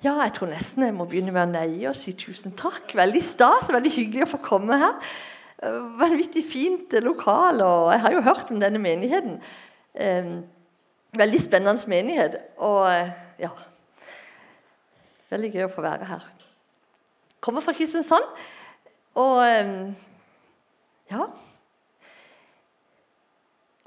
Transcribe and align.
Ja, 0.00 0.14
jeg 0.24 0.32
tror 0.32 0.48
nesten 0.48 0.86
jeg 0.86 0.94
må 0.96 1.04
begynne 1.04 1.32
med 1.34 1.42
å 1.42 1.50
neie 1.50 1.90
og 1.90 1.96
si 1.98 2.14
tusen 2.16 2.54
takk. 2.56 2.94
Veldig 2.96 3.20
stas, 3.20 3.68
veldig 3.68 3.90
hyggelig 3.92 4.24
å 4.24 4.30
få 4.30 4.38
komme 4.46 4.78
her. 4.80 4.94
Eh, 5.60 5.76
vanvittig 6.00 6.40
fint 6.48 6.94
lokal, 7.04 7.60
og 7.60 7.90
jeg 7.92 8.00
har 8.06 8.14
jo 8.14 8.22
hørt 8.24 8.52
om 8.54 8.62
denne 8.62 8.80
menigheten. 8.80 9.36
Eh, 9.92 10.30
veldig 11.20 11.42
spennende 11.44 11.92
menighet. 11.92 12.38
Og 12.56 12.86
eh, 12.88 13.12
ja 13.44 13.52
Veldig 15.30 15.52
gøy 15.52 15.66
å 15.68 15.70
få 15.70 15.84
være 15.84 16.08
her. 16.08 16.24
Kommer 17.44 17.62
fra 17.62 17.76
Kristiansand. 17.76 18.24
Og 19.20 19.36
ja 21.12 21.28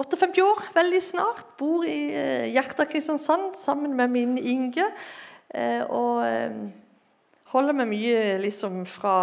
58 0.04 0.46
år, 0.46 0.64
veldig 0.78 1.02
snart. 1.04 1.44
Bor 1.60 1.84
i 1.88 2.14
hjertet 2.54 2.80
av 2.86 2.88
Kristiansand 2.92 3.58
sammen 3.60 3.98
med 3.98 4.14
min 4.14 4.38
Inge. 4.38 4.88
Eh, 5.54 5.84
og 5.86 6.24
eh, 6.26 6.56
holder 7.54 7.78
meg 7.78 7.92
mye 7.92 8.22
liksom 8.42 8.84
fra 8.90 9.16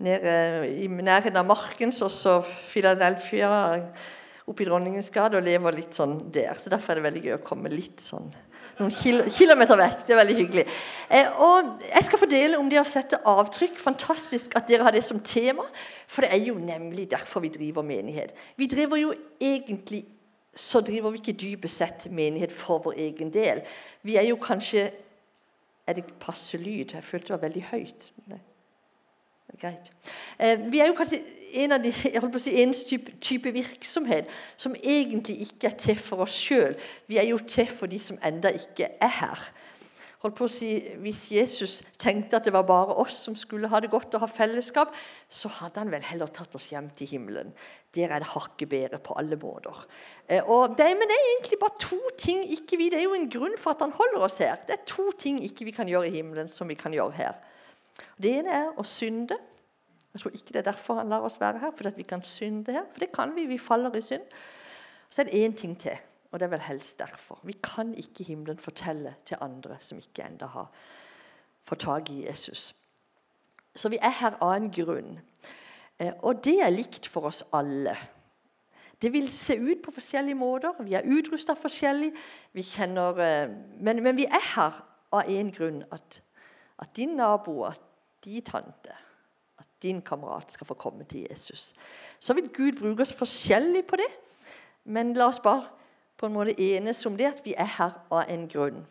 nede 0.00 0.34
i 0.76 0.88
nærheten 0.88 1.38
av 1.40 1.48
Markens 1.48 2.00
og 2.04 2.12
så 2.12 2.40
Philadelphia 2.44 3.50
oppe 4.48 4.64
i 4.64 4.68
Dronningens 4.68 5.10
gate 5.12 5.38
og 5.38 5.46
lever 5.46 5.78
litt 5.78 5.96
sånn 5.96 6.18
der. 6.32 6.60
Så 6.60 6.72
Derfor 6.72 6.92
er 6.92 7.00
det 7.00 7.08
veldig 7.08 7.24
gøy 7.26 7.36
å 7.38 7.44
komme 7.44 7.72
litt 7.72 8.04
sånn 8.04 8.30
noen 8.80 8.94
kil 8.96 9.22
kilometer 9.34 9.78
vekk. 9.78 10.04
Det 10.06 10.14
er 10.14 10.20
veldig 10.20 10.36
hyggelig. 10.38 10.64
Eh, 11.12 11.42
og 11.42 11.82
Jeg 11.84 12.06
skal 12.06 12.22
fordele 12.22 12.60
om 12.60 12.70
det 12.70 12.80
å 12.80 12.86
sette 12.88 13.20
avtrykk. 13.28 13.76
Fantastisk 13.80 14.56
at 14.58 14.68
dere 14.70 14.86
har 14.86 14.96
det 14.96 15.04
som 15.04 15.20
tema. 15.20 15.66
For 16.08 16.24
det 16.24 16.32
er 16.34 16.48
jo 16.48 16.56
nemlig 16.56 17.10
derfor 17.10 17.44
vi 17.44 17.52
driver 17.52 17.86
menighet. 17.86 18.34
Vi 18.56 18.68
driver 18.70 19.00
jo 19.00 19.12
egentlig 19.40 20.06
så 20.56 20.80
driver 20.82 21.12
vi 21.14 21.20
ikke 21.20 21.38
dypest 21.38 21.78
sett 21.78 22.08
menighet 22.10 22.52
for 22.52 22.82
vår 22.82 22.96
egen 22.98 23.30
del. 23.30 23.60
Vi 24.02 24.16
er 24.18 24.26
jo 24.26 24.36
kanskje 24.36 24.88
er 25.90 25.98
det 25.98 26.06
passe 26.20 26.58
lyd? 26.58 26.94
Jeg 26.94 27.04
følte 27.04 27.30
det 27.30 27.36
var 27.36 27.44
veldig 27.46 27.66
høyt. 27.70 28.12
Nei. 28.30 28.40
Greit. 29.60 29.90
Eh, 30.38 30.72
vi 30.72 30.78
er 30.78 30.86
jo 30.86 30.94
kanskje 30.94 31.18
en 31.52 31.72
av 31.74 31.82
de 31.82 31.92
si, 32.38 32.52
eneste 32.62 32.86
type, 32.88 33.12
type, 33.20 33.52
virksomhet 33.52 34.30
som 34.56 34.76
egentlig 34.78 35.40
ikke 35.48 35.72
er 35.72 35.76
til 35.78 35.98
for 35.98 36.22
oss 36.26 36.36
sjøl. 36.46 36.76
Vi 37.10 37.18
er 37.18 37.26
jo 37.28 37.38
til 37.38 37.66
for 37.66 37.90
de 37.90 37.98
som 37.98 38.18
enda 38.24 38.54
ikke 38.54 38.92
er 39.00 39.12
her 39.20 39.50
holdt 40.20 40.36
på 40.36 40.46
å 40.46 40.52
si, 40.52 40.70
Hvis 41.00 41.26
Jesus 41.32 41.80
tenkte 42.00 42.36
at 42.36 42.44
det 42.44 42.52
var 42.52 42.66
bare 42.68 42.96
oss 43.00 43.22
som 43.24 43.36
skulle 43.36 43.70
ha 43.72 43.80
det 43.80 43.90
godt 43.92 44.14
og 44.14 44.24
ha 44.24 44.28
fellesskap, 44.28 44.92
så 45.28 45.48
hadde 45.48 45.80
han 45.80 45.92
vel 45.92 46.04
heller 46.04 46.28
tatt 46.28 46.54
oss 46.54 46.68
hjem 46.70 46.90
til 46.96 47.08
himmelen. 47.08 47.54
Der 47.96 48.12
er 48.12 48.20
det 48.20 48.32
hakket 48.34 48.68
bedre 48.68 49.00
på 49.02 49.16
alle 49.18 49.38
måter. 49.40 49.86
Eh, 50.28 50.44
og 50.44 50.76
det, 50.78 50.90
men 50.98 51.08
det 51.08 51.16
er 51.16 51.30
egentlig 51.30 51.60
bare 51.62 51.80
to 51.80 52.00
ting 52.18 52.44
ikke 52.52 52.76
vi, 52.76 52.90
Det 52.90 53.00
er 53.00 53.08
jo 53.08 53.16
en 53.16 53.30
grunn 53.30 53.56
for 53.58 53.72
at 53.72 53.80
han 53.80 53.96
holder 53.96 54.26
oss 54.26 54.36
her. 54.38 54.60
Det 54.66 54.76
er 54.76 54.84
to 54.86 55.10
ting 55.18 55.40
ikke 55.44 55.64
vi 55.64 55.76
kan 55.76 55.88
gjøre 55.88 56.08
i 56.08 56.16
himmelen 56.18 56.48
som 56.48 56.68
vi 56.68 56.74
kan 56.74 56.92
gjøre 56.92 57.16
her. 57.16 57.40
Det 58.20 58.36
ene 58.40 58.52
er 58.52 58.76
å 58.76 58.84
synde. 58.84 59.38
Jeg 60.12 60.20
tror 60.20 60.34
ikke 60.34 60.52
det 60.52 60.60
er 60.60 60.70
derfor 60.72 60.98
han 60.98 61.08
lar 61.08 61.24
oss 61.24 61.40
være 61.40 61.62
her, 61.62 61.72
for 61.76 61.88
at 61.88 61.96
vi 61.96 62.02
kan 62.02 62.22
synde 62.26 62.72
her. 62.74 62.84
For 62.92 63.00
det 63.00 63.12
kan 63.14 63.32
vi. 63.36 63.46
Vi 63.46 63.58
faller 63.58 63.94
i 63.96 64.02
synd. 64.04 64.26
Så 65.10 65.22
er 65.22 65.30
det 65.30 65.40
én 65.40 65.56
ting 65.56 65.76
til. 65.80 65.96
Og 66.30 66.40
det 66.40 66.46
er 66.46 66.52
vel 66.54 66.62
helst 66.62 66.98
derfor. 66.98 67.40
Vi 67.42 67.56
kan 67.62 67.94
ikke 67.94 68.24
himmelen 68.24 68.58
fortelle 68.58 69.14
til 69.26 69.36
andre 69.40 69.76
som 69.80 69.98
ikke 69.98 70.22
ennå 70.22 70.46
har 70.46 70.70
fått 71.66 71.84
tak 71.86 72.10
i 72.10 72.26
Jesus. 72.26 72.74
Så 73.74 73.88
vi 73.88 73.98
er 74.02 74.14
her 74.20 74.38
av 74.42 74.54
en 74.54 74.70
grunn. 74.70 75.18
Eh, 75.98 76.12
og 76.22 76.44
det 76.44 76.58
er 76.62 76.70
likt 76.74 77.06
for 77.10 77.28
oss 77.30 77.42
alle. 77.52 77.96
Det 79.02 79.12
vil 79.12 79.30
se 79.32 79.56
ut 79.58 79.82
på 79.82 79.94
forskjellige 79.94 80.34
måter. 80.34 80.82
Vi 80.84 80.94
er 80.94 81.06
utrusta 81.08 81.54
forskjellig. 81.56 82.12
Vi 82.52 82.62
kjenner, 82.62 83.20
eh, 83.24 83.52
men, 83.80 84.02
men, 84.02 84.16
vi 84.16 84.26
er 84.26 84.46
her 84.54 84.80
av 85.12 85.28
én 85.28 85.52
grunn. 85.54 85.82
At, 85.92 86.20
at, 86.78 86.96
din 86.96 87.16
nabo, 87.16 87.62
at 87.64 87.80
din 88.24 88.42
tante, 88.42 88.94
at 89.58 89.66
din 89.82 90.02
kamerat 90.02 90.52
skal 90.52 90.66
få 90.66 90.74
komme 90.74 91.04
til 91.04 91.26
Jesus. 91.30 91.72
Så 92.20 92.34
vil 92.34 92.48
Gud 92.48 92.78
bruke 92.78 93.02
oss 93.02 93.14
forskjellig 93.14 93.86
på 93.86 93.96
det. 93.96 94.10
Men 94.84 95.14
la 95.14 95.28
oss 95.28 95.40
bare 95.40 95.79
på 96.20 96.28
en 96.28 96.36
måte 96.36 96.52
enes 96.60 97.00
om 97.08 97.16
det 97.16 97.30
at 97.30 97.40
vi 97.44 97.54
er 97.56 97.68
her 97.78 97.96
av 98.12 98.28
en 98.28 98.44
grunn. 98.50 98.82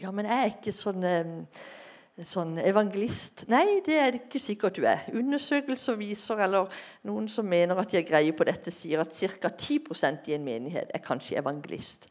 Ja, 0.00 0.10
men 0.10 0.26
jeg 0.26 0.40
er 0.40 0.50
ikke 0.50 0.72
sånn, 0.74 1.04
eh, 1.06 2.24
sånn 2.26 2.56
evangelist. 2.58 3.44
Nei, 3.48 3.80
det 3.86 3.94
er 3.94 4.10
det 4.10 4.22
ikke 4.24 4.42
sikkert 4.42 4.80
du 4.80 4.86
er. 4.90 5.04
Undersøkelser 5.14 5.98
viser, 6.00 6.42
eller 6.42 6.72
noen 7.06 7.28
som 7.30 7.46
mener 7.46 7.78
at 7.78 7.90
de 7.90 8.00
har 8.00 8.08
greie 8.08 8.34
på 8.34 8.46
dette, 8.48 8.72
sier 8.74 9.04
at 9.04 9.14
ca. 9.14 9.48
10% 9.48 10.26
i 10.26 10.34
en 10.34 10.44
menighet 10.44 10.90
er 10.94 11.04
kanskje 11.04 11.38
evangelist. 11.38 12.08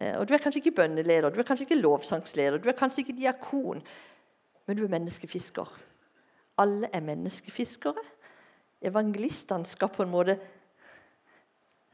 Eh, 0.00 0.14
og 0.18 0.28
Du 0.28 0.34
er 0.34 0.38
kanskje 0.38 0.62
ikke 0.62 0.76
bønneleder, 0.76 1.30
du 1.30 1.40
er 1.40 1.48
kanskje 1.48 1.66
ikke 1.66 1.82
lovsangsleder, 1.82 2.58
du 2.58 2.68
er 2.68 2.78
kanskje 2.78 3.02
ikke 3.02 3.18
diakon, 3.18 3.82
men 4.66 4.76
du 4.76 4.84
er 4.84 4.88
menneskefisker. 4.88 5.66
Alle 6.58 6.88
er 6.92 7.00
menneskefiskere. 7.00 8.04
Evangelistene 8.82 9.66
skal 9.66 9.88
på 9.88 10.02
en 10.02 10.10
måte 10.10 10.38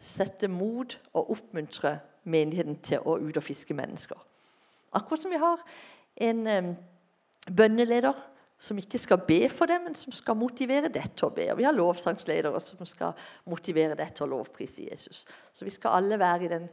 sette 0.00 0.48
mot 0.48 0.98
og 1.12 1.31
oppmuntre 1.34 1.98
menigheten 2.28 2.78
til 2.84 3.04
å 3.04 3.16
ut 3.19 3.36
og 3.36 3.44
fiske 3.44 3.75
mennesker. 3.75 4.19
Akkurat 4.94 5.22
som 5.22 5.32
vi 5.32 5.41
har 5.41 5.62
en 6.28 6.47
um, 6.47 6.75
bønneleder 7.56 8.16
som 8.58 8.78
ikke 8.78 8.98
skal 8.98 9.20
be 9.22 9.48
for 9.53 9.70
det, 9.70 9.78
men 9.84 9.94
som 9.94 10.12
skal 10.12 10.37
motivere 10.37 10.91
det 10.91 11.04
til 11.16 11.28
å 11.28 11.34
be. 11.34 11.47
Og 11.53 11.60
vi 11.60 11.66
har 11.66 11.76
lovsangsledere 11.76 12.60
som 12.60 12.87
skal 12.87 13.14
motivere 13.47 13.94
det 13.98 14.10
til 14.16 14.26
å 14.26 14.32
lovprise 14.32 14.88
Jesus. 14.88 15.25
Så 15.54 15.66
vi 15.66 15.75
skal 15.75 16.00
alle 16.00 16.19
være 16.19 16.44
i 16.44 16.50
den 16.50 16.66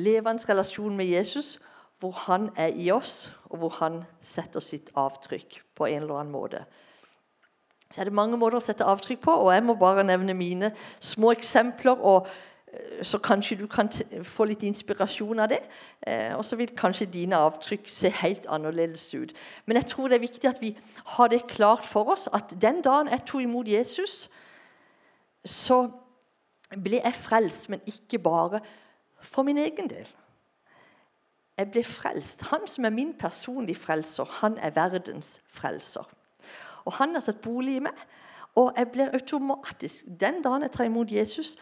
levende 0.00 0.48
relasjonen 0.48 0.96
med 0.96 1.10
Jesus, 1.12 1.58
hvor 2.00 2.14
han 2.28 2.48
er 2.56 2.72
i 2.78 2.90
oss, 2.94 3.34
og 3.50 3.58
hvor 3.58 3.74
han 3.82 4.02
setter 4.22 4.64
sitt 4.64 4.90
avtrykk 4.96 5.60
på 5.76 5.88
en 5.90 6.02
eller 6.02 6.22
annen 6.22 6.32
måte 6.32 6.64
så 7.90 8.00
er 8.00 8.04
det 8.04 8.12
mange 8.12 8.36
måter 8.36 8.58
å 8.58 8.64
sette 8.64 8.84
avtrykk 8.84 9.22
på, 9.24 9.32
og 9.32 9.52
jeg 9.54 9.64
må 9.64 9.74
bare 9.80 10.04
nevne 10.04 10.34
mine 10.36 10.72
små 11.00 11.32
eksempler. 11.32 11.96
og 11.96 12.26
eh, 12.72 13.02
Så 13.02 13.18
kanskje 13.18 13.56
du 13.56 13.66
kan 13.66 13.88
få 14.22 14.44
litt 14.44 14.62
inspirasjon 14.62 15.40
av 15.40 15.48
det. 15.48 15.62
Eh, 16.06 16.36
og 16.36 16.44
så 16.44 16.56
vil 16.56 16.74
kanskje 16.76 17.08
dine 17.08 17.36
avtrykk 17.36 17.88
se 17.88 18.10
helt 18.20 18.46
annerledes 18.46 19.14
ut. 19.14 19.32
Men 19.66 19.80
jeg 19.80 19.86
tror 19.86 20.08
det 20.08 20.18
er 20.18 20.26
viktig 20.26 20.48
at 20.48 20.60
vi 20.60 20.76
har 21.16 21.28
det 21.28 21.46
klart 21.48 21.86
for 21.86 22.12
oss 22.12 22.28
at 22.32 22.52
den 22.60 22.82
dagen 22.84 23.08
jeg 23.08 23.24
tok 23.26 23.42
imot 23.42 23.68
Jesus, 23.68 24.28
så 25.44 25.86
ble 26.68 27.00
jeg 27.00 27.14
frelst, 27.14 27.70
men 27.70 27.80
ikke 27.86 28.18
bare 28.18 28.60
for 29.20 29.42
min 29.42 29.58
egen 29.58 29.88
del. 29.88 30.06
Jeg 31.58 31.70
ble 31.72 31.82
frelst. 31.84 32.44
Han 32.52 32.68
som 32.68 32.84
er 32.84 32.94
min 32.94 33.14
personlige 33.18 33.80
frelser, 33.80 34.24
han 34.42 34.58
er 34.58 34.76
verdens 34.76 35.40
frelser. 35.48 36.17
Og 36.88 36.96
han 36.96 37.12
har 37.16 37.24
tatt 37.26 37.42
bolig 37.44 37.76
i 37.78 37.84
meg. 37.84 38.06
Og 38.58 38.72
jeg 38.76 38.88
blir 38.94 39.12
automatisk 39.14 40.08
Den 40.20 40.42
dagen 40.42 40.64
jeg 40.64 40.72
tar 40.74 40.88
imot 40.88 41.12
Jesus, 41.12 41.56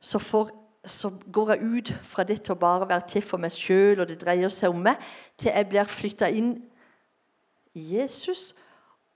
så, 0.00 0.18
får, 0.18 0.50
så 0.86 1.12
går 1.32 1.52
jeg 1.52 1.62
ut 1.62 1.92
fra 2.02 2.24
det 2.26 2.40
til 2.42 2.56
å 2.56 2.58
bare 2.58 2.88
være 2.88 3.08
til 3.12 3.22
for 3.22 3.38
meg 3.38 3.54
sjøl, 3.54 4.00
og 4.02 4.08
det 4.08 4.18
dreier 4.24 4.50
seg 4.50 4.72
om 4.72 4.80
meg, 4.82 4.98
til 5.38 5.52
jeg 5.52 5.68
blir 5.70 5.92
flytta 5.92 6.30
inn 6.32 6.56
i 7.78 7.84
Jesus, 7.98 8.50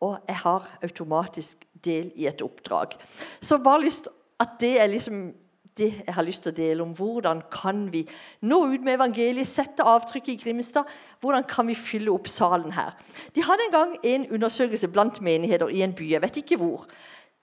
og 0.00 0.20
jeg 0.28 0.36
har 0.44 0.68
automatisk 0.84 1.64
del 1.84 2.12
i 2.14 2.28
et 2.28 2.44
oppdrag. 2.44 2.94
Så 3.40 3.58
bare 3.58 3.82
lyst 3.82 4.08
at 4.40 4.58
det 4.60 4.76
er 4.80 4.92
liksom 4.92 5.32
det 5.76 5.90
jeg 6.06 6.14
har 6.14 6.24
lyst 6.24 6.42
til 6.44 6.52
å 6.52 6.56
dele 6.56 6.84
om. 6.84 6.94
Hvordan 6.96 7.42
kan 7.52 7.86
vi 7.92 8.06
nå 8.40 8.58
ut 8.72 8.84
med 8.84 8.96
evangeliet, 8.96 9.48
sette 9.48 9.84
avtrykk 9.84 10.30
i 10.32 10.38
Grimstad? 10.40 10.88
Hvordan 11.20 11.44
kan 11.48 11.68
vi 11.68 11.76
fylle 11.76 12.12
opp 12.12 12.28
salen 12.28 12.72
her? 12.72 12.96
De 13.34 13.44
hadde 13.44 13.66
en 13.66 13.74
gang 13.74 13.96
en 14.02 14.26
undersøkelse 14.38 14.88
blant 14.88 15.20
menigheter 15.20 15.68
i 15.68 15.82
en 15.84 15.94
by. 15.94 16.10
jeg 16.10 16.22
vet 16.22 16.36
ikke 16.36 16.56
hvor. 16.56 16.86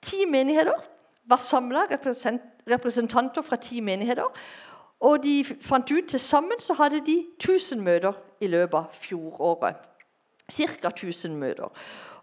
Ti 0.02 0.26
menigheter 0.26 0.80
var 1.26 1.38
samla, 1.38 1.86
representanter 2.70 3.42
fra 3.42 3.56
ti 3.56 3.82
menigheter. 3.82 4.28
Og 5.00 5.24
de 5.24 5.44
fant 5.62 5.92
ut 5.92 6.08
til 6.10 6.20
sammen 6.20 6.60
så 6.60 6.74
hadde 6.74 7.06
de 7.06 7.26
1000 7.40 7.82
møter 7.82 8.14
i 8.42 8.48
løpet 8.48 8.78
av 8.78 8.86
fjoråret. 8.94 9.76
Ca. 10.52 10.90
1000 10.90 11.36
møter. 11.36 11.70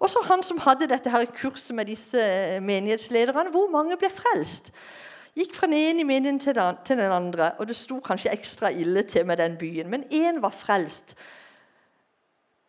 Og 0.01 0.11
så 0.11 0.21
han 0.25 0.43
som 0.43 0.59
hadde 0.59 0.89
dette 0.89 1.11
her 1.11 1.25
kurset 1.25 1.77
med 1.77 1.85
disse 1.85 2.21
menighetslederne, 2.61 3.51
hvor 3.51 3.71
mange 3.73 3.97
ble 3.97 4.11
frelst? 4.11 4.73
Gikk 5.37 5.55
fra 5.55 5.67
den 5.71 5.79
ene 5.79 6.03
i 6.03 6.39
til, 6.39 6.59
til 6.85 6.99
den 6.99 7.13
andre, 7.13 7.53
og 7.59 7.69
det 7.69 7.77
sto 7.77 8.01
kanskje 8.01 8.33
ekstra 8.33 8.71
ille 8.71 9.03
til 9.03 9.27
med 9.27 9.37
den 9.37 9.57
byen. 9.59 9.89
Men 9.89 10.05
én 10.11 10.41
var 10.41 10.51
frelst. 10.51 11.15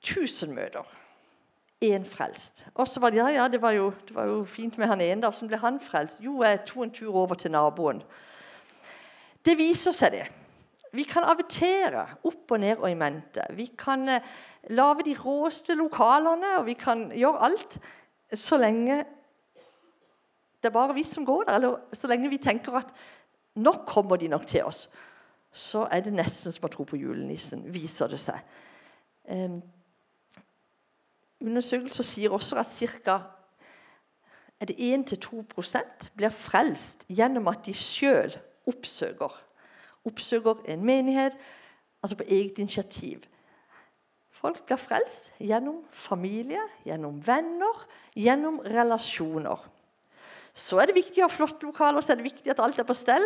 Tusen 0.01 0.53
møter. 0.55 0.85
Én 1.83 2.05
frelst. 2.05 2.65
Og 2.75 2.87
så 2.87 2.99
var 2.99 3.09
det 3.09 3.17
ja, 3.17 3.27
ja, 3.27 3.47
det 3.47 3.61
var, 3.61 3.71
jo, 3.71 3.93
det 4.07 4.15
var 4.15 4.25
jo 4.25 4.43
fint 4.45 4.77
med 4.77 4.87
han 4.87 5.01
ene. 5.01 5.21
Hvordan 5.21 5.47
ble 5.47 5.57
han 5.57 5.79
frelst? 5.79 6.21
Jo, 6.23 6.43
jeg 6.43 6.61
tok 6.65 6.83
en 6.83 6.91
tur 6.91 7.15
over 7.15 7.35
til 7.35 7.51
naboen. 7.51 8.03
Det 9.45 9.57
viser 9.57 9.91
seg, 9.91 10.11
det. 10.11 10.27
Vi 10.93 11.03
kan 11.07 11.23
avitere 11.23 12.03
opp 12.27 12.51
og 12.51 12.59
ned 12.59 12.77
og 12.77 12.91
i 12.91 12.97
mente. 12.99 13.45
Vi 13.55 13.71
kan 13.79 14.09
eh, 14.09 14.21
lage 14.69 15.07
de 15.07 15.15
råeste 15.17 15.73
lokalene, 15.73 16.57
og 16.59 16.65
vi 16.67 16.75
kan 16.77 17.07
gjøre 17.15 17.41
alt 17.47 17.77
så 18.33 18.57
lenge 18.59 19.01
det 20.61 20.69
er 20.69 20.73
bare 20.73 20.93
vi 20.93 21.03
som 21.03 21.25
går 21.25 21.43
der. 21.43 21.55
Eller 21.55 21.77
så 21.93 22.07
lenge 22.07 22.29
vi 22.29 22.37
tenker 22.37 22.77
at 22.77 22.93
nå 23.55 23.71
kommer 23.87 24.15
de 24.15 24.27
nok 24.31 24.45
til 24.47 24.63
oss, 24.63 24.89
så 25.51 25.87
er 25.91 25.99
det 26.05 26.13
nesten 26.13 26.53
som 26.53 26.65
å 26.67 26.71
tro 26.71 26.85
på 26.87 26.99
julenissen, 26.99 27.65
viser 27.73 28.07
det 28.07 28.19
seg. 28.21 28.39
undersøkelser 31.41 32.03
sier 32.03 32.31
også 32.31 32.55
at 32.61 32.67
ca. 33.01 33.17
1-2% 34.61 36.11
blir 36.15 36.29
frelst 36.29 37.05
gjennom 37.09 37.47
at 37.49 37.65
de 37.65 37.73
sjøl 37.73 38.35
oppsøker. 38.69 39.33
Oppsøker 40.05 40.61
en 40.69 40.85
menighet, 40.85 41.33
altså 42.03 42.15
på 42.15 42.27
eget 42.29 42.59
initiativ. 42.61 43.25
Folk 44.29 44.65
blir 44.65 44.77
frelst 44.77 45.31
gjennom 45.39 45.81
familie, 45.91 46.61
gjennom 46.85 47.19
venner, 47.25 47.87
gjennom 48.15 48.61
relasjoner. 48.65 49.65
Så 50.53 50.79
er 50.81 50.89
det 50.89 50.97
viktig 50.97 51.21
å 51.21 51.27
ha 51.27 51.31
flotte 51.31 51.65
lokaler, 51.65 52.03
så 52.03 52.13
er 52.13 52.19
det 52.19 52.27
viktig 52.27 52.51
at 52.51 52.61
alt 52.63 52.79
er 52.79 52.87
på 52.87 52.97
stell. 52.97 53.25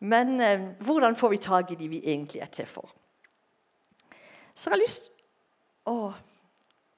Men 0.00 0.40
eh, 0.40 0.68
hvordan 0.84 1.16
får 1.16 1.32
vi 1.32 1.42
tak 1.42 1.72
i 1.72 1.78
de 1.78 1.88
vi 1.88 2.02
egentlig 2.04 2.42
er 2.42 2.52
til 2.52 2.68
for? 2.68 2.90
Så 4.56 4.68
jeg 4.68 4.74
har 4.74 4.82
lyst 4.82 5.10
å 5.86 6.12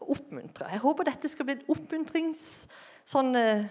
oppmuntre. 0.09 0.71
Jeg 0.73 0.83
håper 0.83 1.09
dette 1.11 1.31
skal 1.31 1.49
bli 1.49 1.59
en 1.59 1.71
oppmuntringstale. 1.75 2.85
Sånn, 3.09 3.33
eh, 3.37 3.65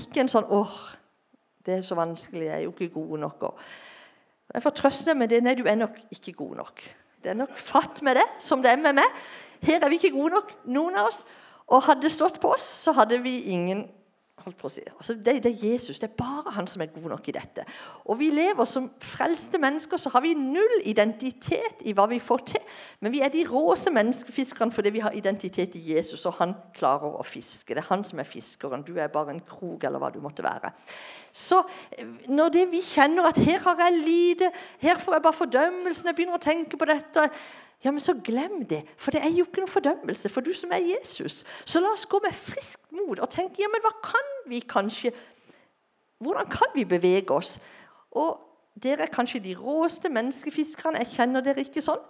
ikke 0.00 0.22
en 0.22 0.28
sånn 0.28 0.48
'Åh, 0.48 0.76
det 1.64 1.74
er 1.78 1.82
så 1.82 1.94
vanskelig, 1.94 2.46
jeg 2.46 2.54
er 2.54 2.64
jo 2.64 2.72
ikke 2.72 2.94
god 2.94 3.18
nok'. 3.18 3.54
jeg 4.54 4.62
får 4.62 4.70
trøste 4.70 5.04
deg 5.04 5.16
med 5.16 5.28
det. 5.28 5.42
Nei, 5.42 5.54
du 5.54 5.64
er 5.68 5.76
nok 5.76 5.96
ikke 6.10 6.32
god 6.32 6.56
nok. 6.56 6.82
Det 7.22 7.30
er 7.30 7.34
nok 7.34 7.58
fatt 7.58 8.02
med 8.02 8.16
det, 8.16 8.24
som 8.38 8.62
det 8.62 8.70
er 8.70 8.76
med 8.76 8.94
meg. 8.94 9.04
Her 9.62 9.84
er 9.84 9.88
vi 9.88 9.98
ikke 9.98 10.16
gode 10.16 10.30
nok, 10.30 10.52
noen 10.64 10.96
av 10.96 11.06
oss. 11.06 11.24
Og 11.68 11.82
hadde 11.82 12.02
det 12.02 12.12
stått 12.12 12.40
på 12.40 12.54
oss, 12.54 12.62
så 12.62 12.92
hadde 12.92 13.22
vi 13.22 13.42
ingen 13.52 13.90
Altså, 14.46 15.14
det, 15.14 15.42
det, 15.44 15.52
er 15.52 15.72
Jesus. 15.72 15.98
Det 15.98 16.10
er 16.10 16.14
bare 16.18 16.52
han 16.52 16.66
som 16.66 16.82
er 16.82 16.86
god 16.86 17.08
nok 17.10 17.28
i 17.28 17.34
dette. 17.36 17.64
Og 18.04 18.18
vi 18.18 18.30
lever 18.30 18.64
som 18.64 18.90
frelste 19.00 19.58
mennesker, 19.58 19.96
så 19.96 20.10
har 20.14 20.20
vi 20.24 20.34
null 20.34 20.82
identitet 20.84 21.82
i 21.84 21.92
hva 21.92 22.06
vi 22.10 22.20
får 22.22 22.44
til. 22.52 22.76
Men 23.00 23.12
vi 23.12 23.20
er 23.20 23.32
de 23.34 23.44
råeste 23.50 23.90
menneskefiskerne 23.90 24.72
fordi 24.72 24.94
vi 24.94 25.04
har 25.04 25.16
identitet 25.16 25.74
i 25.74 25.84
Jesus, 25.94 26.26
og 26.26 26.38
han 26.38 26.54
klarer 26.74 27.18
å 27.18 27.26
fiske. 27.26 27.74
Det 27.74 27.82
er 27.82 27.90
han 27.90 28.04
som 28.04 28.18
er 28.18 28.28
fiskeren. 28.28 28.86
Du 28.86 28.94
er 28.96 29.12
bare 29.12 29.34
en 29.34 29.44
krok, 29.44 29.84
eller 29.84 30.02
hva 30.02 30.10
du 30.14 30.20
måtte 30.24 30.46
være. 30.46 30.72
Så 31.32 31.62
når 32.28 32.48
det 32.54 32.66
vi 32.72 32.82
kjenner 32.82 33.28
at 33.28 33.38
her 33.42 33.62
har 33.66 33.80
jeg 33.84 34.02
lite, 34.02 34.52
her 34.80 34.98
får 34.98 35.18
jeg 35.18 35.22
bare 35.22 35.40
fordømmelsen, 35.42 36.06
jeg 36.06 36.16
begynner 36.18 36.38
å 36.38 36.46
tenke 36.48 36.80
på 36.80 36.88
dette 36.88 37.28
ja, 37.84 37.92
men 37.94 38.02
så 38.02 38.14
glem 38.24 38.64
det, 38.66 38.82
for 38.96 39.14
det 39.14 39.22
er 39.22 39.30
jo 39.30 39.44
ikke 39.46 39.62
noen 39.62 39.70
fordømmelse 39.70 40.30
for 40.32 40.42
du 40.42 40.50
som 40.56 40.72
er 40.74 40.82
Jesus. 40.82 41.44
Så 41.64 41.80
la 41.80 41.92
oss 41.94 42.08
gå 42.10 42.18
med 42.24 42.34
friskt 42.34 42.90
mot 42.90 43.20
og 43.20 43.30
tenke 43.30 43.62
ja, 43.62 43.70
men 43.70 43.84
hva 43.84 43.94
kan 44.04 44.34
vi 44.50 44.62
kanskje 44.66 45.14
Hvordan 46.18 46.48
kan 46.50 46.72
vi 46.74 46.82
bevege 46.82 47.30
oss? 47.30 47.60
Og 48.18 48.40
Dere 48.82 49.06
er 49.06 49.12
kanskje 49.12 49.40
de 49.42 49.54
råeste 49.58 50.10
menneskefiskerne. 50.12 51.00
Jeg 51.02 51.16
kjenner 51.16 51.42
dere 51.42 51.64
ikke 51.64 51.82
sånn. 51.82 52.02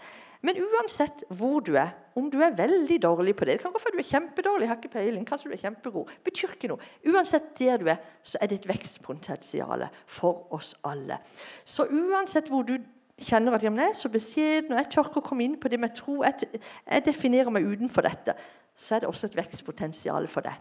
Men 0.44 0.58
uansett 0.62 1.24
hvor 1.34 1.62
du 1.66 1.72
er, 1.80 1.94
om 2.18 2.28
du 2.30 2.36
er 2.44 2.54
veldig 2.54 3.00
dårlig 3.02 3.34
på 3.36 3.46
det 3.46 3.56
Det 3.56 3.62
kan 3.64 3.72
gå 3.74 3.80
for 3.82 3.94
du 3.94 3.98
er 3.98 4.06
kjempedårlig, 4.06 4.68
har 4.70 4.78
ikke 4.78 4.92
peiling, 4.92 5.24
kanskje 5.26 5.50
du 5.50 5.56
er 5.56 5.62
kjempegod. 5.64 6.12
betyr 6.24 6.54
ikke 6.54 6.70
noe. 6.70 6.90
Uansett 7.10 7.50
der 7.58 7.80
du 7.80 7.88
er, 7.90 7.98
så 8.22 8.38
er 8.40 8.46
det 8.46 8.60
et 8.60 8.68
vekstpotensial 8.68 9.88
for 10.06 10.46
oss 10.54 10.74
alle. 10.84 11.18
Så 11.64 11.88
uansett 11.90 12.48
hvor 12.52 12.62
du 12.62 12.76
kjenner 13.18 13.54
at 13.56 13.64
jeg 13.64 13.74
er 13.74 13.92
så 13.96 14.08
beskjeden, 14.08 14.72
og 14.72 14.78
jeg 14.78 14.90
tør 14.92 15.08
ikke 15.08 15.22
å 15.22 15.26
komme 15.28 15.44
inn 15.44 15.58
på 15.60 15.68
det 15.68 15.80
med 15.80 15.94
tro, 15.96 16.22
jeg, 16.22 16.48
jeg 16.86 17.06
definerer 17.06 17.50
meg 17.54 17.66
utenfor 17.66 18.06
dette, 18.06 18.34
så 18.78 18.94
er 18.94 19.02
det 19.02 19.10
også 19.10 19.26
et 19.26 19.38
vekstpotensial 19.38 20.28
for 20.30 20.46
det. 20.46 20.54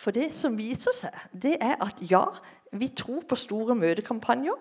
For 0.00 0.16
det 0.16 0.30
som 0.36 0.56
viser 0.56 0.96
seg, 0.96 1.16
det 1.32 1.58
er 1.60 1.76
at 1.84 2.00
ja, 2.08 2.24
vi 2.72 2.88
tror 2.96 3.24
på 3.28 3.36
store 3.36 3.74
møtekampanjer. 3.76 4.56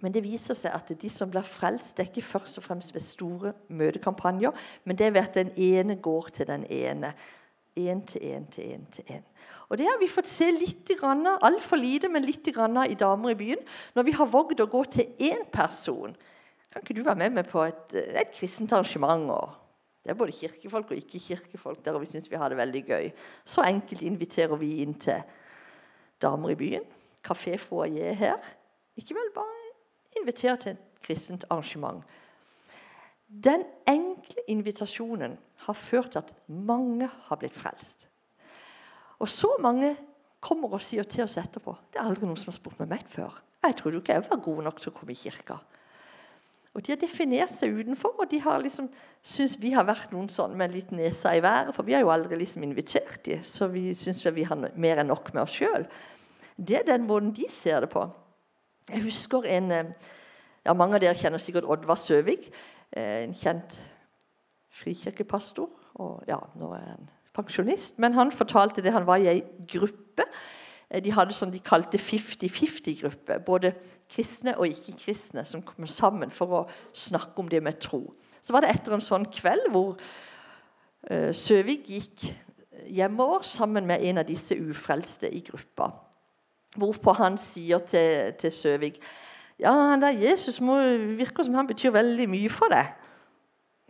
Men 0.00 0.14
det 0.14 0.22
viser 0.24 0.56
seg 0.56 0.72
at 0.72 0.88
de 1.02 1.10
som 1.12 1.28
blir 1.28 1.44
frelst, 1.44 1.92
det 1.96 2.06
er 2.06 2.08
ikke 2.08 2.24
først 2.24 2.56
og 2.56 2.64
fremst 2.64 2.94
ved 2.94 3.04
store 3.04 3.52
møtekampanjer, 3.68 4.54
men 4.84 4.96
det 4.96 5.06
er 5.06 5.12
ved 5.12 5.26
at 5.26 5.36
den 5.36 5.52
ene 5.56 5.98
går 6.00 6.30
til 6.32 6.48
den 6.48 6.64
ene. 6.72 7.12
Én 7.76 8.00
til 8.06 8.20
én 8.20 8.48
til 8.50 8.64
én 8.64 8.86
til 8.92 9.04
én. 9.12 9.26
Og 9.70 9.78
Det 9.78 9.86
har 9.86 9.98
vi 10.00 10.10
fått 10.10 10.26
se 10.26 10.50
litt, 10.50 10.90
altfor 10.98 11.78
lite, 11.78 12.08
men 12.10 12.26
litt 12.26 12.46
i 12.48 12.94
Damer 12.98 13.30
i 13.30 13.38
byen. 13.38 13.60
Når 13.94 14.02
vi 14.02 14.12
har 14.12 14.26
våget 14.26 14.60
å 14.60 14.66
gå 14.66 14.84
til 14.90 15.06
én 15.18 15.44
person. 15.52 16.16
Kan 16.72 16.82
ikke 16.82 16.94
du 16.94 17.04
være 17.06 17.18
med 17.18 17.34
meg 17.38 17.46
på 17.50 17.62
et, 17.62 17.94
et 17.94 18.32
kristent 18.34 18.72
arrangement? 18.72 19.54
Det 20.02 20.10
er 20.10 20.18
både 20.18 20.32
kirkefolk 20.32 20.90
og 20.90 20.96
ikke-kirkefolk 20.96 21.84
der, 21.84 21.94
og 21.94 22.02
vi 22.02 22.10
syns 22.10 22.30
vi 22.30 22.38
har 22.40 22.48
det 22.48 22.58
veldig 22.58 22.82
gøy. 22.88 23.10
Så 23.44 23.62
enkelt 23.62 24.02
inviterer 24.02 24.56
vi 24.58 24.80
inn 24.82 24.96
til 24.98 25.22
Damer 26.22 26.50
i 26.50 26.58
byen. 26.58 26.86
Kafé 27.22 27.54
foajé 27.60 28.14
her. 28.18 28.38
Ikke 28.96 29.14
vel, 29.14 29.30
bare 29.34 30.18
inviter 30.18 30.56
til 30.56 30.74
et 30.74 31.02
kristent 31.04 31.44
arrangement. 31.50 32.02
Den 33.30 33.62
enkle 33.86 34.42
invitasjonen 34.50 35.38
har 35.66 35.78
ført 35.78 36.10
til 36.12 36.24
at 36.24 36.32
mange 36.48 37.06
har 37.06 37.38
blitt 37.38 37.54
frelst. 37.54 38.09
Og 39.20 39.28
så 39.28 39.50
mange 39.60 39.94
kommer 40.40 40.72
og 40.72 40.82
sier 40.82 41.04
til 41.04 41.26
oss 41.26 41.36
etterpå 41.40 41.76
det 41.92 42.00
er 42.00 42.08
aldri 42.08 42.26
noen 42.26 42.38
som 42.40 42.52
har 42.52 42.56
spurt 42.56 42.80
meg 42.80 43.04
før. 43.12 43.34
Jeg 43.60 43.76
trodde 43.76 44.00
ikke 44.00 44.16
jeg 44.16 44.24
var 44.30 44.40
god 44.44 44.62
nok 44.64 44.80
til 44.80 44.92
å 44.92 44.96
komme 44.96 45.12
i 45.12 45.20
kirka. 45.20 45.58
Og 46.74 46.84
De 46.86 46.92
har 46.92 47.00
definert 47.00 47.52
seg 47.58 47.74
utenfor, 47.74 48.14
og 48.22 48.30
de 48.30 48.38
har 48.40 48.60
liksom 48.62 48.86
syns 49.26 49.56
vi 49.60 49.72
har 49.74 49.84
vært 49.88 50.12
noen 50.14 50.28
sånn 50.30 50.54
med 50.56 50.70
litt 50.72 50.92
nesa 50.94 51.32
i 51.34 51.42
været. 51.42 51.74
For 51.74 51.84
vi 51.84 51.96
har 51.96 52.04
jo 52.04 52.12
aldri 52.14 52.38
liksom 52.38 52.62
invitert 52.64 53.24
dem, 53.26 53.42
så 53.44 53.66
vi 53.68 53.90
syns 53.98 54.22
vi 54.32 54.46
har 54.46 54.70
mer 54.78 55.02
enn 55.02 55.10
nok 55.10 55.32
med 55.34 55.42
oss 55.42 55.58
sjøl. 55.58 55.88
Det 56.56 56.78
er 56.78 56.86
den 56.86 57.08
måten 57.08 57.34
de 57.34 57.48
ser 57.50 57.82
det 57.82 57.90
på. 57.90 58.06
Jeg 58.90 59.02
husker 59.02 59.46
en 59.50 59.70
eh, 59.74 59.92
ja, 60.64 60.74
Mange 60.74 60.96
av 60.96 61.02
dere 61.02 61.18
kjenner 61.18 61.42
sikkert 61.42 61.68
Oddvar 61.68 61.98
Søvik. 61.98 62.50
Eh, 62.92 63.24
en 63.24 63.34
kjent 63.34 63.76
frikirkepastor. 64.80 65.70
Og 66.00 66.22
ja, 66.30 66.38
nå 66.60 66.70
er 66.76 66.86
han 66.86 67.10
pensjonist, 67.36 67.98
men 67.98 68.16
han 68.16 68.32
fortalte 68.32 68.82
det 68.82 68.92
han 68.94 69.06
var 69.06 69.22
i 69.22 69.28
ei 69.30 69.40
gruppe. 69.70 70.26
Eh, 70.90 71.02
de 71.02 71.14
hadde 71.14 71.36
sånn 71.36 71.52
de 71.54 71.62
kalte 71.62 72.00
50-50-gruppe. 72.00 73.38
Både 73.46 73.74
kristne 74.10 74.56
og 74.58 74.68
ikke-kristne 74.68 75.44
som 75.46 75.62
kom 75.62 75.86
sammen 75.86 76.32
for 76.34 76.56
å 76.56 76.66
snakke 76.96 77.38
om 77.40 77.48
det 77.50 77.62
med 77.62 77.78
tro. 77.82 78.02
Så 78.42 78.54
var 78.54 78.64
det 78.64 78.74
etter 78.74 78.96
en 78.96 79.04
sånn 79.04 79.28
kveld 79.30 79.68
hvor 79.70 79.98
uh, 81.10 81.30
Søvik 81.36 81.84
gikk 81.92 82.24
hjemover 82.88 83.44
sammen 83.46 83.86
med 83.86 84.02
en 84.08 84.22
av 84.22 84.26
disse 84.26 84.56
ufrelste 84.56 85.28
i 85.28 85.42
gruppa. 85.44 85.90
Hvorpå 86.80 87.14
han 87.18 87.36
sier 87.38 87.82
til, 87.86 88.32
til 88.40 88.54
Søvik 88.54 89.02
ja, 89.60 89.74
han 89.90 90.00
der 90.00 90.16
Jesus 90.16 90.56
må, 90.64 90.78
virker 91.18 91.44
som 91.44 91.58
han 91.58 91.68
betyr 91.68 91.92
veldig 91.92 92.26
mye 92.32 92.50
for 92.52 92.72
deg. 92.72 92.94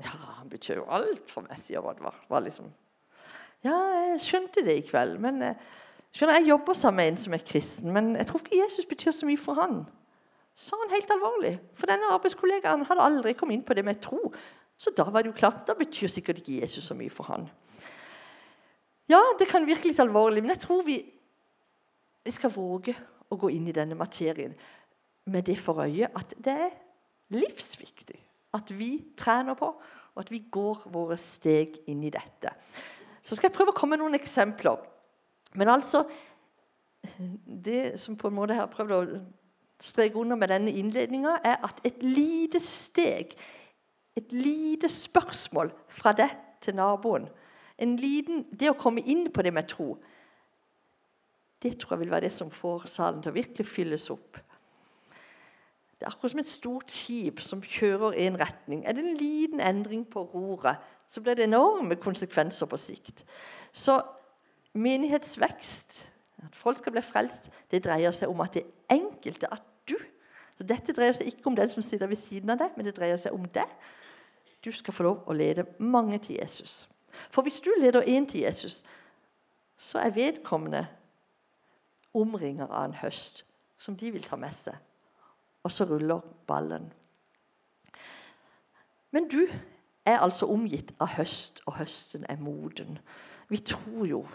Ja, 0.02 0.14
han 0.40 0.48
betyr 0.50 0.80
jo 0.80 0.86
alt 0.90 1.30
for 1.30 1.46
meg, 1.46 1.60
sier 1.62 1.84
Oddvar. 1.86 2.16
Liksom, 2.42 2.72
ja, 3.64 3.76
jeg 4.10 4.20
skjønte 4.24 4.64
det 4.64 4.76
i 4.78 4.86
kveld. 4.88 5.18
men 5.20 5.42
eh, 5.42 5.54
skjønner, 6.12 6.40
Jeg 6.40 6.48
jobber 6.48 6.74
sammen 6.74 6.96
med 6.96 7.12
en 7.12 7.20
som 7.24 7.34
er 7.36 7.44
kristen, 7.46 7.92
men 7.92 8.16
jeg 8.16 8.26
tror 8.26 8.40
ikke 8.40 8.62
Jesus 8.62 8.86
betyr 8.86 9.12
så 9.12 9.26
mye 9.26 9.40
for 9.40 9.60
han. 9.60 9.84
Sa 10.56 10.76
han 10.76 10.92
helt 10.92 11.10
alvorlig. 11.10 11.58
For 11.74 11.88
denne 11.88 12.10
arbeidskollegaen 12.12 12.84
hadde 12.88 13.04
aldri 13.04 13.32
kommet 13.32 13.58
inn 13.58 13.64
på 13.64 13.74
det 13.74 13.84
med 13.84 14.00
tro. 14.02 14.32
Så 14.76 14.92
da 14.96 15.04
var 15.08 15.22
det 15.22 15.32
jo 15.32 15.38
klart, 15.38 15.66
da 15.68 15.76
betyr 15.76 16.08
sikkert 16.08 16.40
ikke 16.40 16.60
Jesus 16.60 16.88
så 16.88 16.96
mye 16.96 17.12
for 17.12 17.28
han. 17.28 17.48
Ja, 19.10 19.20
det 19.38 19.48
kan 19.50 19.66
virke 19.66 19.88
litt 19.88 20.00
alvorlig, 20.00 20.42
men 20.42 20.54
jeg 20.54 20.62
tror 20.62 20.84
vi, 20.86 21.00
vi 22.24 22.32
skal 22.32 22.52
våge 22.54 22.94
å 23.30 23.38
gå 23.40 23.50
inn 23.52 23.66
i 23.68 23.74
denne 23.74 23.96
materien 23.98 24.54
med 25.30 25.46
det 25.46 25.58
for 25.60 25.82
øye 25.84 26.08
at 26.16 26.34
det 26.38 26.54
er 26.66 26.70
livsviktig 27.34 28.18
at 28.56 28.70
vi 28.74 28.96
trener 29.18 29.54
på, 29.58 29.68
og 30.14 30.22
at 30.24 30.30
vi 30.32 30.42
går 30.50 30.86
våre 30.90 31.18
steg 31.20 31.76
inn 31.90 32.02
i 32.06 32.12
dette. 32.14 32.50
Så 33.30 33.36
skal 33.38 33.46
jeg 33.46 33.54
prøve 33.54 33.70
å 33.70 33.78
komme 33.78 33.94
med 33.94 34.02
noen 34.02 34.18
eksempler. 34.18 34.80
Men 35.54 35.68
altså 35.70 36.02
Det 37.46 38.00
som 38.00 38.16
på 38.18 38.28
en 38.28 38.34
måte 38.34 38.56
jeg 38.56 38.60
har 38.64 38.72
prøvd 38.72 38.94
å 38.96 39.20
streke 39.80 40.18
under 40.18 40.36
med 40.36 40.50
denne 40.50 40.72
innledninga, 40.74 41.36
er 41.46 41.62
at 41.64 41.78
et 41.86 42.02
lite 42.02 42.58
steg, 42.60 43.36
et 44.18 44.32
lite 44.34 44.90
spørsmål 44.90 45.70
fra 45.88 46.12
deg 46.12 46.34
til 46.60 46.74
naboen 46.74 47.30
en 47.80 47.96
liten, 47.96 48.44
Det 48.50 48.68
å 48.68 48.76
komme 48.76 49.00
inn 49.00 49.30
på 49.32 49.42
det 49.42 49.54
med 49.54 49.68
tro, 49.70 49.94
det 51.62 51.78
tror 51.78 51.94
jeg 51.94 52.00
vil 52.02 52.10
være 52.10 52.26
det 52.28 52.34
som 52.34 52.50
får 52.50 52.88
salen 52.90 53.22
til 53.22 53.32
å 53.32 53.38
virkelig 53.38 53.66
fylles 53.68 54.10
opp. 54.10 54.36
Det 55.96 56.04
er 56.04 56.10
akkurat 56.10 56.32
som 56.34 56.42
et 56.42 56.48
stort 56.48 56.92
skip 56.92 57.40
som 57.44 57.62
kjører 57.62 58.16
i 58.16 58.26
en 58.26 58.38
retning. 58.40 58.84
Er 58.84 58.96
det 58.96 59.04
en 59.04 59.16
liten 59.16 59.60
endring 59.60 60.04
på 60.08 60.24
roret, 60.34 60.80
så 61.10 61.20
blir 61.20 61.34
det 61.34 61.48
enorme 61.48 61.96
konsekvenser 61.98 62.68
på 62.70 62.78
sikt. 62.78 63.24
Så 63.72 63.98
menighetsvekst, 64.72 65.98
at 66.46 66.56
folk 66.56 66.78
skal 66.78 66.94
bli 66.94 67.02
frelst, 67.02 67.50
det 67.70 67.82
dreier 67.84 68.14
seg 68.14 68.30
om 68.30 68.40
at 68.40 68.54
det 68.54 68.68
enkelte, 68.90 69.50
at 69.50 69.66
du 69.88 69.96
så 70.60 70.66
Dette 70.68 70.92
dreier 70.92 71.14
seg 71.16 71.30
ikke 71.30 71.48
om 71.48 71.56
den 71.56 71.70
som 71.72 71.82
sitter 71.82 72.06
ved 72.06 72.18
siden 72.20 72.50
av 72.52 72.58
deg, 72.60 72.74
men 72.76 72.84
det 72.84 72.92
dreier 72.98 73.16
seg 73.16 73.32
om 73.32 73.46
deg. 73.48 73.68
Du 74.60 74.68
skal 74.76 74.92
få 74.92 75.06
lov 75.06 75.22
å 75.24 75.32
lede 75.32 75.64
mange 75.80 76.18
til 76.20 76.36
Jesus. 76.36 76.84
For 77.32 77.42
hvis 77.42 77.62
du 77.64 77.70
leder 77.80 78.04
én 78.04 78.26
til 78.28 78.44
Jesus, 78.44 78.82
så 79.80 80.02
er 80.02 80.12
vedkommende 80.12 80.84
omringer 82.12 82.68
av 82.68 82.90
en 82.90 82.98
høst 83.00 83.46
som 83.80 83.96
de 83.96 84.12
vil 84.12 84.26
ta 84.28 84.36
med 84.36 84.52
seg 84.52 84.76
og 85.64 85.72
så 85.72 85.86
ruller 85.88 86.20
ballen. 86.46 86.92
Men 89.10 89.28
du 89.28 89.48
er 90.10 90.22
altså 90.24 90.46
omgitt 90.50 90.92
av 91.00 91.14
høst, 91.16 91.62
og 91.66 91.78
høsten 91.78 92.26
er 92.28 92.38
moden. 92.40 92.98
Vi 93.48 93.58
tror 93.58 94.06
jo 94.06 94.26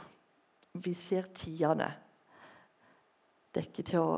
Vi 0.75 0.93
ser 0.93 1.21
tidene. 1.21 1.93
Det 3.53 3.61
er 3.61 3.67
ikke 3.69 3.83
til 3.87 3.99
å 3.99 4.15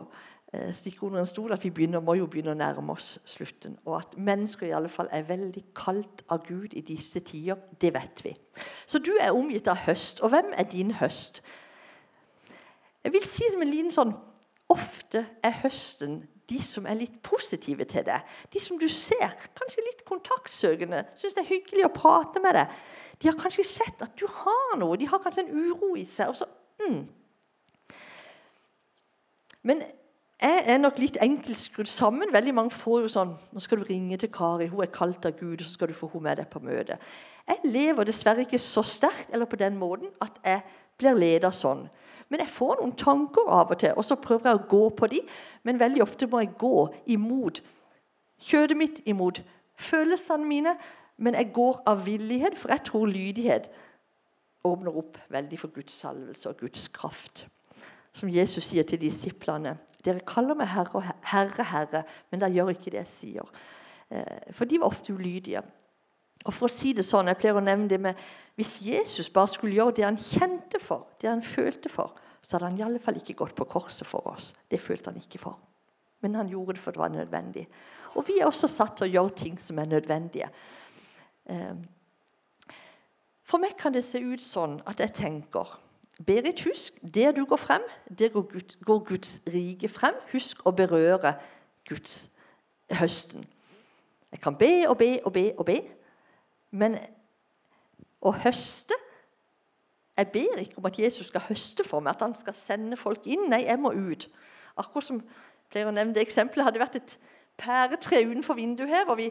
eh, 0.54 0.72
stikke 0.74 1.04
under 1.06 1.20
en 1.20 1.30
stol 1.30 1.54
at 1.54 1.62
vi 1.64 1.70
begynner, 1.70 2.02
må 2.02 2.16
jo 2.18 2.26
begynne 2.26 2.56
å 2.56 2.58
nærme 2.58 2.96
oss 2.96 3.20
slutten. 3.30 3.76
Og 3.86 4.00
at 4.00 4.16
mennesker 4.18 4.66
i 4.66 4.74
alle 4.74 4.90
fall 4.90 5.06
er 5.14 5.28
veldig 5.28 5.62
kalt 5.78 6.24
av 6.34 6.48
Gud 6.48 6.74
i 6.74 6.82
disse 6.82 7.20
tider, 7.20 7.62
det 7.82 7.94
vet 7.94 8.24
vi. 8.26 8.34
Så 8.88 8.98
du 8.98 9.12
er 9.22 9.38
omgitt 9.38 9.70
av 9.70 9.84
høst. 9.86 10.24
Og 10.26 10.34
hvem 10.34 10.50
er 10.58 10.66
din 10.72 10.96
høst? 10.98 11.44
Jeg 13.04 13.14
vil 13.14 13.30
si 13.30 13.52
som 13.54 13.62
en 13.62 13.72
liten 13.72 13.94
sånn 13.94 14.18
Ofte 14.68 15.22
er 15.46 15.62
høsten 15.62 16.26
de 16.50 16.62
som 16.64 16.86
er 16.88 17.00
litt 17.00 17.18
positive 17.26 17.86
til 17.90 18.06
det. 18.08 18.22
De 18.54 18.62
som 18.64 18.80
du 18.80 18.88
ser, 18.92 19.36
kanskje 19.58 19.84
litt 19.86 20.06
kontaktsøkende, 20.08 21.04
syns 21.20 21.36
det 21.36 21.44
er 21.44 21.52
hyggelig 21.52 21.88
å 21.88 21.94
prate 21.96 22.42
med 22.44 22.56
deg. 22.56 22.80
De 23.22 23.30
har 23.30 23.38
kanskje 23.40 23.66
sett 23.68 24.02
at 24.06 24.16
du 24.20 24.28
har 24.30 24.78
noe, 24.80 24.98
de 25.00 25.10
har 25.10 25.22
kanskje 25.24 25.48
en 25.48 25.54
uro 25.68 25.96
i 26.00 26.06
seg. 26.08 26.32
og 26.32 26.38
så, 26.40 26.48
mm. 26.84 27.02
Men 29.68 29.84
jeg 30.38 30.64
er 30.70 30.78
nok 30.78 31.00
litt 31.02 31.18
enkelt 31.22 31.60
skrudd 31.60 31.90
sammen. 31.90 32.30
Veldig 32.34 32.54
mange 32.54 32.76
får 32.78 33.08
jo 33.08 33.08
sånn 33.10 33.32
Nå 33.52 33.62
skal 33.64 33.82
du 33.82 33.88
ringe 33.90 34.20
til 34.22 34.30
Kari, 34.30 34.68
hun 34.70 34.84
er 34.86 34.94
kalt 34.94 35.26
av 35.26 35.34
Gud, 35.40 35.58
og 35.58 35.66
så 35.66 35.74
skal 35.74 35.90
du 35.90 35.98
få 35.98 36.12
henne 36.14 36.30
med 36.30 36.40
deg 36.44 36.52
på 36.52 36.62
møte. 36.62 37.00
Jeg 37.48 37.72
lever 37.74 38.06
dessverre 38.06 38.44
ikke 38.46 38.60
så 38.62 38.84
sterkt 38.86 39.34
eller 39.34 39.50
på 39.50 39.60
den 39.60 39.80
måten 39.80 40.12
at 40.22 40.38
jeg 40.46 40.62
blir 40.98 41.18
leda 41.18 41.52
sånn. 41.54 41.88
Men 42.30 42.44
jeg 42.44 42.52
får 42.52 42.80
noen 42.82 42.94
tanker 43.00 43.48
av 43.48 43.72
og 43.72 43.80
til, 43.80 43.94
og 43.96 44.06
så 44.06 44.18
prøver 44.20 44.50
jeg 44.50 44.60
å 44.60 44.70
gå 44.70 44.84
på 45.00 45.10
de, 45.12 45.22
men 45.64 45.80
veldig 45.80 46.04
ofte 46.04 46.28
må 46.28 46.42
jeg 46.44 46.58
gå 46.60 46.88
imot 47.16 47.62
kjødet 48.50 48.78
mitt, 48.78 49.02
imot 49.08 49.42
følelsene 49.80 50.48
mine. 50.48 50.76
Men 51.18 51.38
jeg 51.40 51.50
går 51.56 51.80
av 51.90 52.04
villighet, 52.06 52.58
for 52.60 52.70
jeg 52.70 52.84
tror 52.86 53.08
lydighet 53.10 53.72
åpner 54.68 54.98
opp 55.00 55.18
veldig 55.34 55.60
for 55.60 55.74
Guds 55.74 55.96
salvelse 56.04 56.50
og 56.50 56.60
Guds 56.60 56.88
kraft. 56.94 57.48
Som 58.14 58.30
Jesus 58.34 58.68
sier 58.70 58.86
til 58.86 59.02
disiplene. 59.02 59.78
Dere 60.06 60.22
kaller 60.28 60.58
meg 60.58 60.70
herre, 60.72 61.02
herre, 61.26 61.66
herre, 61.72 62.04
men 62.30 62.42
dere 62.42 62.54
gjør 62.54 62.74
ikke 62.74 62.94
det 62.94 63.02
jeg 63.02 63.14
sier. 63.14 63.50
Eh, 64.10 64.54
for 64.56 64.70
de 64.70 64.80
var 64.82 64.92
ofte 64.92 65.14
ulydige. 65.14 65.64
Og 66.46 66.54
for 66.54 66.68
å 66.68 66.72
si 66.72 66.94
det 66.96 67.06
sånn, 67.06 67.28
jeg 67.32 67.40
pleier 67.42 67.58
å 67.58 67.64
nevne 67.64 67.90
det 67.92 68.00
med 68.02 68.28
Hvis 68.58 68.80
Jesus 68.82 69.30
bare 69.30 69.52
skulle 69.54 69.78
gjøre 69.78 69.96
det 70.00 70.06
han 70.06 70.18
kjente 70.18 70.80
for, 70.82 71.06
det 71.22 71.30
han 71.30 71.44
følte 71.46 71.92
for, 71.94 72.16
så 72.42 72.56
hadde 72.56 72.72
han 72.72 72.80
i 72.80 72.86
alle 72.88 73.02
fall 73.04 73.20
ikke 73.20 73.36
gått 73.38 73.54
på 73.54 73.68
korset 73.70 74.08
for 74.08 74.26
oss. 74.32 74.54
Det 74.66 74.80
følte 74.82 75.12
han 75.12 75.20
ikke 75.22 75.42
for. 75.42 75.60
Men 76.26 76.40
han 76.40 76.50
gjorde 76.50 76.74
det 76.74 76.82
for 76.82 76.96
det 76.96 77.02
var 77.04 77.14
nødvendig. 77.14 77.68
Og 78.16 78.26
vi 78.28 78.40
er 78.40 78.48
også 78.48 78.70
satt 78.72 78.96
til 78.98 79.06
å 79.06 79.12
gjøre 79.12 79.36
ting 79.38 79.60
som 79.62 79.78
er 79.78 79.92
nødvendige. 79.92 80.50
Ehm, 81.54 81.84
for 83.46 83.62
meg 83.62 83.78
kan 83.78 83.94
det 83.94 84.02
se 84.08 84.24
ut 84.24 84.42
sånn 84.42 84.80
at 84.90 85.04
jeg 85.04 85.14
tenker 85.22 85.78
Berit, 86.26 86.64
husk, 86.66 86.96
der 87.14 87.32
du 87.32 87.44
går 87.46 87.60
frem, 87.62 87.82
der 88.20 88.30
går, 88.34 88.42
Gud, 88.42 88.74
går 88.86 89.00
Guds 89.06 89.42
rike 89.54 89.86
frem. 89.88 90.16
Husk 90.32 90.64
å 90.66 90.74
berøre 90.74 91.36
Guds 91.86 92.24
høsten. 92.90 93.46
Jeg 94.32 94.42
kan 94.42 94.58
be 94.58 94.90
og 94.90 94.98
be 94.98 95.12
og 95.24 95.34
be 95.34 95.52
og 95.58 95.66
be. 95.66 95.78
Men 96.72 96.98
å 98.22 98.34
høste 98.44 98.96
Jeg 100.18 100.32
ber 100.34 100.62
ikke 100.64 100.80
om 100.82 100.86
at 100.90 100.96
Jesus 100.98 101.28
skal 101.30 101.44
høste 101.46 101.84
for 101.86 102.02
meg, 102.02 102.16
at 102.16 102.24
han 102.26 102.34
skal 102.34 102.56
sende 102.58 102.98
folk 102.98 103.28
inn. 103.30 103.44
Nei, 103.52 103.68
jeg 103.68 103.78
må 103.78 103.92
ut. 103.94 104.24
Akkurat 104.74 105.06
som 105.06 105.20
nevne 105.76 106.16
det 106.16 106.24
eksempelet 106.24 106.66
hadde 106.66 106.82
vært 106.82 106.96
et 106.98 107.14
pæretre 107.62 108.24
utenfor 108.26 108.58
vinduet 108.58 108.90
her. 108.90 109.06
og 109.06 109.18
vi 109.18 109.28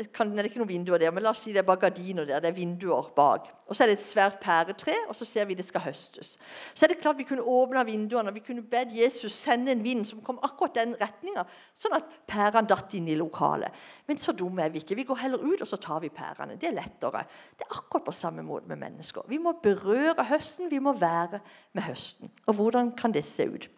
det, 0.00 0.12
kan, 0.16 0.30
det 0.32 0.40
er 0.40 0.46
ikke 0.48 0.60
noen 0.62 0.70
vinduer 0.70 1.00
der, 1.02 1.10
men 1.12 1.20
la 1.20 1.34
oss 1.34 1.42
si 1.44 1.52
det 1.52 1.60
er 1.60 1.66
bare 1.68 1.82
gardiner 1.82 2.24
der. 2.24 2.40
det 2.40 2.48
er 2.48 2.56
vinduer 2.56 3.10
bak. 3.12 3.50
Og 3.66 3.76
Så 3.76 3.84
er 3.84 3.90
det 3.90 3.98
et 3.98 4.04
svært 4.06 4.38
pæretre, 4.40 4.94
og 5.08 5.16
så 5.16 5.26
ser 5.28 5.44
vi 5.44 5.54
det 5.54 5.66
skal 5.68 5.82
høstes. 5.84 6.38
Så 6.74 6.86
er 6.86 6.88
det 6.88 6.98
klart 7.02 7.18
Vi 7.18 7.26
kunne 7.28 7.44
åpna 7.44 7.82
vinduene 7.84 8.32
og 8.32 8.34
vi 8.34 8.40
kunne 8.40 8.62
bedt 8.62 8.94
Jesus 8.96 9.32
sende 9.32 9.72
en 9.72 9.84
vind 9.84 10.06
som 10.08 10.22
kom 10.24 10.38
akkurat 10.42 10.78
den 10.78 10.94
retninga, 11.00 11.44
sånn 11.76 11.98
at 11.98 12.08
pærene 12.26 12.70
datt 12.70 12.94
inn 12.96 13.10
i 13.12 13.18
lokalet. 13.18 13.76
Men 14.08 14.18
så 14.18 14.32
dumme 14.32 14.64
er 14.64 14.72
vi 14.72 14.80
ikke. 14.80 14.96
Vi 14.96 15.04
går 15.04 15.20
heller 15.20 15.44
ut 15.44 15.60
og 15.60 15.68
så 15.68 15.76
tar 15.76 16.00
vi 16.00 16.08
pærene. 16.08 16.56
Det 16.56 16.70
er 16.70 16.78
lettere. 16.78 17.26
Det 17.58 17.66
er 17.66 17.76
akkurat 17.76 18.08
på 18.08 18.16
samme 18.16 18.46
måte 18.46 18.72
med 18.72 18.80
mennesker. 18.80 19.28
Vi 19.28 19.38
må 19.38 19.52
berøre 19.62 20.24
høsten, 20.32 20.70
vi 20.70 20.80
må 20.80 20.96
være 20.96 21.42
med 21.76 21.84
høsten. 21.84 22.32
Og 22.46 22.56
hvordan 22.56 22.94
kan 22.96 23.12
det 23.12 23.26
se 23.28 23.50
ut? 23.50 23.68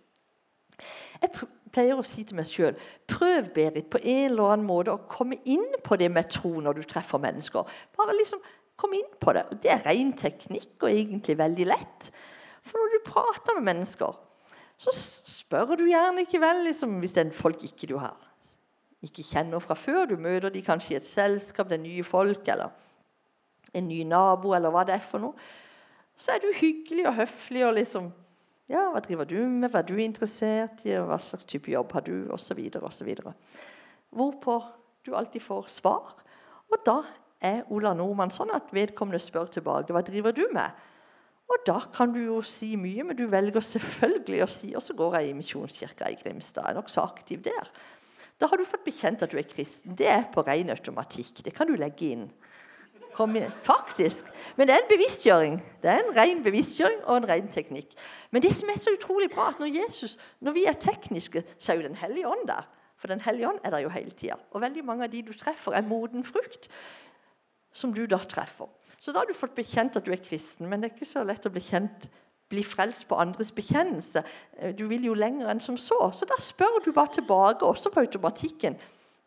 Jeg 1.22 1.32
pleier 1.72 1.98
å 1.98 2.06
si 2.06 2.24
til 2.26 2.38
meg 2.38 2.48
sjøl 2.50 2.74
prøv 3.10 3.52
Berit, 3.54 3.88
på 3.92 4.00
en 4.00 4.32
eller 4.32 4.54
annen 4.54 4.66
måte 4.68 4.94
å 4.94 5.04
komme 5.10 5.38
inn 5.44 5.68
på 5.84 5.98
det 6.00 6.10
med 6.12 6.30
tro 6.32 6.54
når 6.60 6.80
du 6.80 6.82
treffer 6.88 7.22
mennesker. 7.22 7.68
Bare 7.96 8.16
liksom 8.18 8.42
kom 8.80 8.96
inn 8.98 9.08
på 9.20 9.34
det. 9.36 9.46
Det 9.62 9.70
er 9.72 9.84
ren 9.86 10.12
teknikk 10.18 10.82
og 10.82 10.90
egentlig 10.90 11.38
veldig 11.38 11.68
lett. 11.70 12.10
For 12.66 12.78
når 12.78 12.92
du 12.96 13.06
prater 13.06 13.58
med 13.58 13.68
mennesker, 13.70 14.18
så 14.82 14.92
spør 14.96 15.76
du 15.78 15.86
gjerne 15.86 16.24
ikke 16.26 16.42
vel 16.42 16.64
liksom, 16.66 16.98
hvis 17.02 17.14
det 17.14 17.26
er 17.26 17.34
folk 17.36 17.62
ikke 17.66 17.90
du 17.90 17.98
har 18.02 18.18
ikke 19.02 19.24
kjenner 19.26 19.62
fra 19.62 19.76
før. 19.78 20.06
Du 20.06 20.16
møter 20.20 20.52
de 20.52 20.62
kanskje 20.64 20.94
i 20.94 21.00
et 21.00 21.08
selskap, 21.08 21.68
det 21.68 21.80
er 21.80 21.84
nye 21.84 22.06
folk 22.06 22.48
eller 22.48 22.72
en 23.72 23.88
ny 23.88 24.02
nabo 24.04 24.52
eller 24.54 24.72
hva 24.72 24.84
det 24.86 24.96
er 24.96 25.04
for 25.04 25.22
noe. 25.22 25.46
Så 26.18 26.34
er 26.34 26.42
du 26.42 26.50
hyggelig 26.54 27.06
og 27.08 27.16
høflig 27.22 27.64
og 27.66 27.76
liksom 27.78 28.10
ja, 28.70 28.84
hva 28.92 29.00
driver 29.04 29.26
du 29.28 29.40
med, 29.48 29.70
hva 29.72 29.82
er 29.82 29.88
du 29.88 29.96
interessert 30.02 30.84
i, 30.86 30.94
hva 30.94 31.18
slags 31.20 31.48
type 31.48 31.72
jobb 31.72 31.92
har 31.96 32.06
du, 32.06 32.14
osv. 32.32 32.60
osv. 32.78 33.10
Hvorpå 34.12 34.60
du 35.06 35.14
alltid 35.18 35.42
får 35.42 35.68
svar. 35.72 36.14
Og 36.70 36.80
da 36.86 37.00
er 37.42 37.66
Ola 37.74 37.92
Nordmann 37.96 38.32
sånn 38.32 38.52
at 38.54 38.70
vedkommende 38.74 39.20
spør 39.22 39.50
tilbake 39.52 39.94
hva 39.94 40.04
driver 40.06 40.34
du 40.36 40.44
med. 40.54 40.70
Og 41.50 41.64
da 41.66 41.80
kan 41.92 42.14
du 42.14 42.20
jo 42.22 42.38
si 42.46 42.72
mye, 42.80 43.04
men 43.04 43.18
du 43.18 43.26
velger 43.28 43.64
selvfølgelig 43.66 44.44
å 44.44 44.48
si 44.48 44.70
Og 44.78 44.84
så 44.84 44.94
går 44.96 45.18
jeg 45.18 45.32
i 45.32 45.34
Misjonskirka 45.36 46.08
i 46.08 46.16
Grimstad. 46.20 46.64
Jeg 46.64 46.76
er 46.76 46.78
nokså 46.78 47.02
aktiv 47.04 47.42
der. 47.44 47.68
Da 48.40 48.48
har 48.48 48.58
du 48.58 48.64
fått 48.66 48.86
bekjent 48.86 49.22
at 49.22 49.30
du 49.30 49.36
er 49.38 49.46
kristen. 49.46 49.96
Det 49.98 50.08
er 50.08 50.24
på 50.32 50.44
ren 50.46 50.72
automatikk. 50.72 51.42
Det 51.44 51.52
kan 51.54 51.68
du 51.68 51.76
legge 51.76 52.08
inn. 52.14 52.24
Faktisk. 53.62 54.26
Men 54.56 54.68
det 54.68 54.74
er 54.74 54.82
en 54.82 54.90
bevisstgjøring. 54.90 55.58
Det 55.82 55.90
er 55.90 56.00
en 56.02 56.16
ren 56.16 56.42
bevisstgjøring 56.44 57.04
og 57.04 57.16
en 57.16 57.28
ren 57.28 57.48
teknikk. 57.52 57.94
Men 58.30 58.42
det 58.42 58.54
som 58.56 58.68
er 58.72 58.78
så 58.80 58.94
utrolig 58.96 59.30
bra, 59.30 59.48
at 59.48 59.60
når 59.60 59.72
Jesus, 59.82 60.18
når 60.40 60.52
vi 60.52 60.64
er 60.64 60.72
tekniske, 60.72 61.44
så 61.58 61.72
er 61.72 61.76
jo 61.76 61.88
Den 61.88 61.96
hellige 61.96 62.28
ånd 62.28 62.46
der. 62.48 62.68
For 62.96 63.08
Den 63.08 63.20
hellige 63.20 63.48
ånd 63.48 63.58
er 63.64 63.70
der 63.70 63.78
jo 63.78 63.88
hele 63.88 64.10
tida. 64.10 64.34
Og 64.50 64.60
veldig 64.60 64.84
mange 64.84 65.04
av 65.04 65.10
de 65.10 65.22
du 65.22 65.32
treffer, 65.32 65.72
er 65.72 65.82
moden 65.82 66.24
frukt 66.24 66.68
som 67.72 67.94
du 67.94 68.06
da 68.06 68.18
treffer. 68.18 68.68
Så 68.98 69.12
da 69.12 69.18
har 69.18 69.26
du 69.26 69.34
fått 69.34 69.54
bekjent 69.54 69.96
at 69.96 70.06
du 70.06 70.12
er 70.12 70.20
kristen, 70.22 70.68
men 70.68 70.80
det 70.80 70.90
er 70.90 70.94
ikke 70.94 71.08
så 71.08 71.24
lett 71.24 71.46
å 71.46 71.50
bli 71.50 71.60
kjent 71.60 72.08
bli 72.52 72.62
frelst 72.62 73.06
på 73.08 73.16
andres 73.16 73.52
bekjennelse. 73.56 74.22
Du 74.78 74.84
vil 74.90 75.06
jo 75.08 75.16
lenger 75.16 75.48
enn 75.48 75.62
som 75.64 75.78
så. 75.80 76.10
Så 76.12 76.28
da 76.28 76.36
spør 76.40 76.82
du 76.84 76.92
bare 76.92 77.14
tilbake, 77.14 77.64
også 77.64 77.90
på 77.90 78.04
automatikken. 78.04 78.76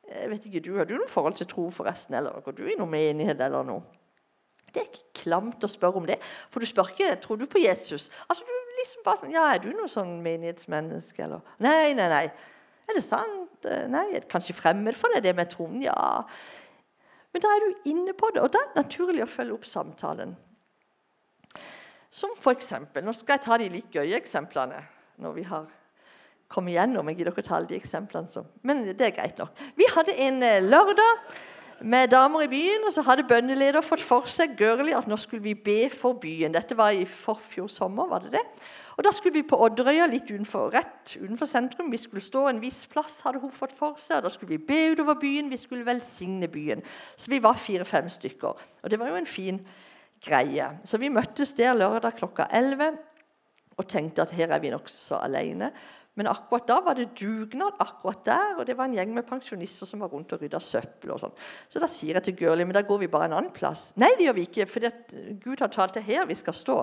Jeg 0.09 0.29
vet 0.29 0.45
ikke, 0.45 0.59
du 0.61 0.75
Har 0.77 0.85
du 0.85 0.95
noe 0.97 1.09
forhold 1.09 1.37
til 1.39 1.47
tro, 1.49 1.69
forresten? 1.73 2.15
Eller 2.17 2.41
går 2.45 2.57
du 2.57 2.65
i 2.67 2.75
noen 2.77 2.91
menighet 2.91 3.41
eller 3.41 3.65
noe? 3.65 3.81
Det 4.73 4.81
er 4.81 4.89
ikke 4.89 5.21
klamt 5.23 5.63
å 5.63 5.69
spørre 5.71 6.01
om 6.01 6.05
det. 6.07 6.17
For 6.51 6.59
du 6.59 6.67
spør 6.67 6.91
ikke 6.91 7.15
tror 7.23 7.39
du 7.39 7.45
på 7.47 7.61
Jesus. 7.63 8.09
Altså, 8.27 8.43
du 8.43 8.79
liksom 8.81 9.05
bare 9.05 9.21
sånn, 9.21 9.31
ja, 9.33 9.45
Er 9.53 9.61
du 9.63 9.71
noe 9.71 9.87
sånn 9.91 10.17
menighetsmenneske? 10.25 11.23
Eller 11.23 11.41
Nei, 11.63 11.93
nei, 11.97 12.09
nei. 12.11 12.25
Er 12.85 12.99
det 12.99 13.05
sant? 13.07 13.65
Eh, 13.65 13.87
nei, 13.89 14.05
er 14.13 14.27
kanskje 14.29 14.53
fremmed 14.57 14.97
for 14.99 15.15
deg, 15.15 15.23
det 15.25 15.35
med 15.37 15.49
troen? 15.49 15.79
Ja. 15.81 16.25
Men 17.33 17.43
da 17.43 17.53
er 17.55 17.63
du 17.63 17.87
inne 17.91 18.13
på 18.15 18.29
det, 18.35 18.43
og 18.43 18.51
da 18.53 18.61
er 18.61 18.67
det 18.73 18.83
naturlig 18.83 19.23
å 19.25 19.31
følge 19.31 19.55
opp 19.57 19.65
samtalen. 19.67 20.35
Som 22.13 22.35
for 22.39 22.55
eksempel, 22.55 23.03
Nå 23.03 23.11
skal 23.15 23.39
jeg 23.39 23.45
ta 23.47 23.57
de 23.59 23.71
litt 23.73 23.95
gøye 23.95 24.15
eksemplene. 24.19 24.83
når 25.17 25.33
vi 25.33 25.43
har 25.43 25.65
komme 26.51 26.71
igjennom. 26.71 27.09
Jeg 27.09 27.19
gidder 27.19 27.33
ikke 27.33 27.47
ta 27.47 27.57
alle 27.57 27.69
de 27.71 27.79
eksemplene 27.79 28.29
som 28.29 28.47
Men 28.63 28.85
det 28.87 29.01
er 29.01 29.17
greit 29.17 29.37
nok. 29.41 29.51
Vi 29.77 29.87
hadde 29.95 30.15
en 30.27 30.41
eh, 30.43 30.63
lørdag 30.63 31.25
med 31.81 32.07
damer 32.07 32.45
i 32.45 32.47
byen, 32.47 32.85
og 32.87 32.93
så 32.93 33.03
hadde 33.03 33.25
bøndeleder 33.27 33.83
fått 33.83 34.03
for 34.03 34.29
seg 34.31 34.55
Gørli, 34.57 34.93
at 34.95 35.09
nå 35.11 35.17
skulle 35.19 35.43
vi 35.43 35.53
be 35.53 35.89
for 35.91 36.15
byen. 36.21 36.53
Dette 36.55 36.77
var 36.77 36.95
i 36.95 37.03
forfjor 37.05 37.67
sommer. 37.67 38.07
var 38.07 38.23
det 38.23 38.31
det? 38.37 38.43
Og 38.97 39.03
Da 39.03 39.11
skulle 39.11 39.33
vi 39.33 39.41
på 39.43 39.59
Odderøya, 39.59 40.05
litt 40.07 40.29
utenfor, 40.31 40.71
rett 40.71 41.17
utenfor 41.19 41.45
sentrum. 41.45 41.91
Vi 41.91 41.97
skulle 41.97 42.23
stå 42.23 42.47
en 42.47 42.61
viss 42.61 42.85
plass, 42.87 43.19
hadde 43.25 43.41
hun 43.43 43.51
fått 43.51 43.75
for 43.75 43.99
seg. 43.99 44.17
og 44.17 44.23
Da 44.23 44.29
skulle 44.29 44.57
vi 44.57 44.65
be 44.65 44.93
utover 44.93 45.19
byen, 45.19 45.49
vi 45.51 45.57
skulle 45.57 45.85
velsigne 45.85 46.47
byen. 46.47 46.81
Så 47.17 47.29
vi 47.29 47.41
var 47.43 47.59
fire-fem 47.59 48.09
stykker. 48.09 48.55
Og 48.83 48.89
det 48.89 48.99
var 48.99 49.09
jo 49.09 49.15
en 49.15 49.27
fin 49.27 49.59
greie. 50.23 50.69
Så 50.83 50.97
vi 50.97 51.09
møttes 51.09 51.53
der 51.53 51.75
lørdag 51.75 52.15
klokka 52.15 52.47
11 52.51 52.97
og 53.77 53.87
tenkte 53.87 54.21
at 54.21 54.31
her 54.31 54.47
er 54.55 54.59
vi 54.59 54.71
nokså 54.71 55.19
alene. 55.19 55.73
Men 56.15 56.29
akkurat 56.31 56.67
da 56.69 56.77
var 56.83 56.95
det 56.95 57.09
dugnad 57.19 57.75
akkurat 57.83 58.23
der, 58.25 58.55
og 58.59 58.65
det 58.67 58.77
var 58.79 58.87
en 58.87 58.95
gjeng 58.95 59.11
med 59.13 59.27
pensjonister 59.27 59.89
som 59.89 60.03
var 60.03 60.13
rundt 60.13 60.31
og 60.31 60.41
rydda 60.41 60.61
søppel. 60.63 61.11
og 61.11 61.19
sånn. 61.19 61.35
Så 61.67 61.81
da 61.83 61.89
sier 61.91 62.15
jeg 62.15 62.27
til 62.29 62.37
Gørli 62.39 62.65
men 62.65 62.77
da 62.77 62.85
går 62.87 63.03
vi 63.03 63.11
bare 63.11 63.27
en 63.29 63.37
annen 63.41 63.53
plass. 63.55 63.89
Nei, 63.99 64.13
det 64.15 64.29
gjør 64.29 64.39
vi 64.39 64.47
ikke, 64.47 64.67
for 64.71 64.89
Gud 65.43 65.63
har 65.63 65.71
talt 65.73 65.99
det 65.99 66.05
her 66.07 66.25
vi 66.29 66.39
skal 66.39 66.55
stå. 66.55 66.81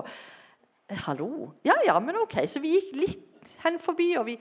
Hallo? 1.07 1.51
Ja, 1.65 1.79
ja, 1.85 1.97
men 2.03 2.19
ok. 2.21 2.43
Så 2.47 2.61
vi 2.61 2.75
gikk 2.75 2.95
litt 2.99 3.53
hen 3.63 3.79
forbi, 3.81 4.13
og 4.19 4.27
vi 4.29 4.37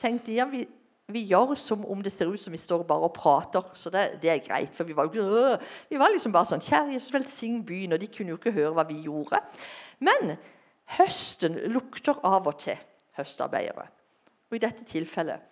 tenkte 0.00 0.36
ja, 0.36 0.48
vi 0.50 0.66
vi 1.12 1.20
gjør 1.28 1.52
som 1.60 1.82
om 1.84 2.00
det 2.00 2.12
ser 2.14 2.30
ut 2.32 2.40
som 2.40 2.54
vi 2.54 2.60
står 2.60 2.84
bare 2.88 3.08
og 3.08 3.12
prater. 3.16 3.66
Så 3.76 3.90
det, 3.92 4.22
det 4.22 4.30
er 4.32 4.44
greit. 4.44 4.72
For 4.72 4.88
vi 4.88 4.96
var 4.96 5.10
jo 5.12 5.24
øh, 5.24 5.58
Vi 5.90 5.98
var 6.00 6.12
liksom 6.12 6.32
bare 6.32 6.48
sånn 6.48 6.64
Kjære 6.64 6.94
Jesus, 6.94 7.12
velsign 7.12 7.60
byen. 7.66 7.92
Og 7.92 8.00
de 8.00 8.08
kunne 8.08 8.32
jo 8.32 8.38
ikke 8.40 8.54
høre 8.56 8.72
hva 8.78 8.86
vi 8.88 9.02
gjorde. 9.04 9.42
Men 10.00 10.38
høsten 10.96 11.60
lukter 11.74 12.16
av 12.24 12.48
og 12.48 12.56
til 12.64 12.80
høstarbeidere. 13.18 13.90
Og 14.50 14.56
i 14.56 14.62
dette 14.62 14.84
tilfellet 14.84 15.50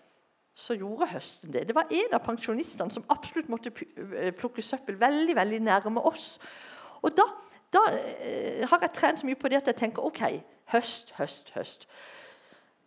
så 0.54 0.74
gjorde 0.76 1.08
høsten 1.14 1.52
det. 1.52 1.64
Det 1.68 1.74
var 1.74 1.88
en 1.90 2.14
av 2.14 2.24
pensjonistene 2.26 2.92
som 2.92 3.06
absolutt 3.12 3.48
måtte 3.48 3.72
øh, 3.72 4.32
plukke 4.36 4.62
søppel 4.62 4.98
veldig 5.00 5.36
veldig 5.36 5.60
nærme 5.64 6.02
oss. 6.04 6.34
Og 7.02 7.14
da, 7.16 7.24
da 7.72 7.82
eh, 7.96 8.66
har 8.68 8.84
jeg 8.84 8.92
trent 8.94 9.22
så 9.22 9.26
mye 9.26 9.40
på 9.40 9.48
det 9.48 9.62
at 9.62 9.70
jeg 9.72 9.80
tenker 9.80 10.04
OK, 10.04 10.20
høst, 10.74 11.14
høst, 11.16 11.54
høst. 11.56 11.88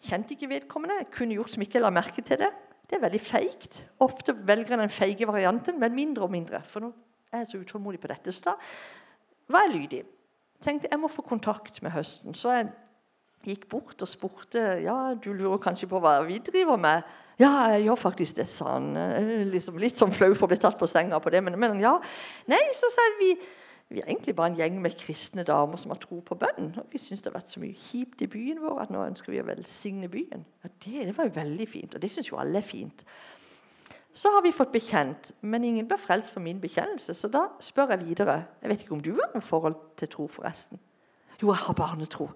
Kjente 0.06 0.36
ikke 0.36 0.52
vedkommende, 0.52 1.08
kunne 1.12 1.34
gjort 1.34 1.56
som 1.56 1.66
ikke 1.66 1.82
la 1.82 1.90
merke 1.90 2.22
til 2.22 2.38
det. 2.44 2.52
Det 2.86 3.00
er 3.00 3.02
veldig 3.02 3.22
feigt. 3.22 3.82
Ofte 4.00 4.36
velger 4.48 4.78
den 4.78 4.94
feige 4.94 5.28
varianten, 5.28 5.80
men 5.80 5.96
mindre 5.96 6.28
og 6.28 6.32
mindre. 6.32 6.62
For 6.70 6.86
nå 6.86 6.92
er 7.34 7.42
jeg 7.42 7.48
så 7.48 7.62
utålmodig 7.64 8.00
på 8.00 8.12
dette. 8.12 8.32
Så 8.32 8.46
da 8.46 8.54
var 9.50 9.66
jeg 9.66 9.74
lydig. 9.80 10.04
Tenkte 10.62 10.92
jeg 10.92 11.02
må 11.02 11.10
få 11.10 11.26
kontakt 11.26 11.82
med 11.82 11.92
høsten. 11.92 12.38
Så 12.38 12.54
jeg 12.54 12.70
gikk 13.46 13.68
bort 13.72 14.02
og 14.02 14.10
spurte 14.10 14.64
ja, 14.84 14.98
du 15.16 15.32
lurer 15.34 15.62
kanskje 15.64 15.90
på 15.92 16.02
hva 16.04 16.18
vi 16.28 16.40
driver 16.44 16.80
med. 16.82 17.06
Ja, 17.40 17.52
jeg 17.74 17.86
gjør 17.90 18.00
faktisk 18.00 18.40
det, 18.40 18.48
sa 18.52 18.78
han. 18.78 18.94
Liksom, 19.52 19.78
litt 19.82 20.00
sånn 20.00 20.14
flau 20.16 20.32
for 20.34 20.48
å 20.48 20.54
bli 20.54 20.60
tatt 20.62 20.80
på 20.80 20.88
senga 20.88 21.20
på 21.20 21.34
det. 21.34 21.44
Men, 21.44 21.60
men 21.60 21.80
ja. 21.84 21.98
Nei, 22.52 22.64
så 22.78 22.90
sa 22.94 23.06
vi 23.20 23.34
vi 23.90 24.02
er 24.02 24.08
egentlig 24.10 24.34
bare 24.36 24.50
en 24.50 24.58
gjeng 24.58 24.80
med 24.82 24.96
kristne 24.98 25.44
damer 25.46 25.78
som 25.78 25.92
har 25.94 26.00
tro 26.02 26.18
på 26.26 26.38
bønn. 26.42 26.72
Og 26.82 26.90
vi 26.90 26.98
syns 26.98 27.22
det 27.22 27.30
har 27.30 27.38
vært 27.38 27.52
så 27.54 27.62
mye 27.62 27.78
kjipt 27.78 28.24
i 28.26 28.28
byen 28.32 28.64
vår 28.64 28.82
at 28.82 28.94
nå 28.94 29.04
ønsker 29.06 29.34
vi 29.34 29.44
å 29.44 29.46
velsigne 29.46 30.10
byen. 30.10 30.42
Ja, 30.64 30.72
det, 30.72 30.94
det, 31.12 31.14
var 31.18 31.30
jo 31.30 31.36
veldig 31.36 31.68
fint, 31.70 31.94
og 31.94 32.02
det 32.02 32.10
syns 32.12 32.32
jo 32.32 32.40
alle 32.42 32.64
er 32.64 32.66
fint. 32.66 33.06
Så 34.16 34.32
har 34.32 34.42
vi 34.42 34.56
fått 34.56 34.74
bekjent, 34.74 35.34
men 35.46 35.68
ingen 35.68 35.88
ble 35.90 36.00
frelst 36.02 36.34
på 36.34 36.42
min 36.42 36.62
bekjennelse. 36.64 37.14
Så 37.14 37.30
da 37.30 37.46
spør 37.62 37.94
jeg 37.94 38.08
videre. 38.08 38.40
Jeg 38.64 38.72
vet 38.72 38.86
ikke 38.86 38.96
om 38.98 39.06
du 39.06 39.12
har 39.20 39.30
noe 39.36 39.46
forhold 39.46 39.78
til 40.00 40.10
tro, 40.16 40.28
forresten? 40.34 40.82
Jo, 41.42 41.52
jeg 41.52 41.62
har 41.68 41.78
barnetro. 41.78 42.30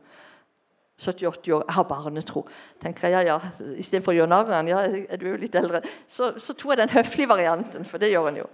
70-80 0.99 1.53
år, 1.55 1.65
jeg 1.65 1.75
har 1.77 1.85
barnetro. 1.87 2.45
tenker 2.81 3.07
jeg, 3.07 3.27
ja, 3.27 3.35
ja, 3.35 3.73
Istedenfor 3.79 4.13
å 4.13 4.17
gjøre 4.19 4.31
narr 4.33 4.53
av 4.57 4.67
ja, 4.67 4.81
du 5.15 5.25
er 5.25 5.31
jo 5.31 5.41
litt 5.41 5.55
eldre, 5.55 5.81
så, 6.11 6.33
så 6.37 6.53
tok 6.53 6.73
jeg 6.73 6.81
den 6.83 6.95
høflige 6.95 7.31
varianten, 7.31 7.87
for 7.87 8.01
det 8.01 8.11
gjør 8.11 8.31
en 8.31 8.41
jo. 8.41 8.47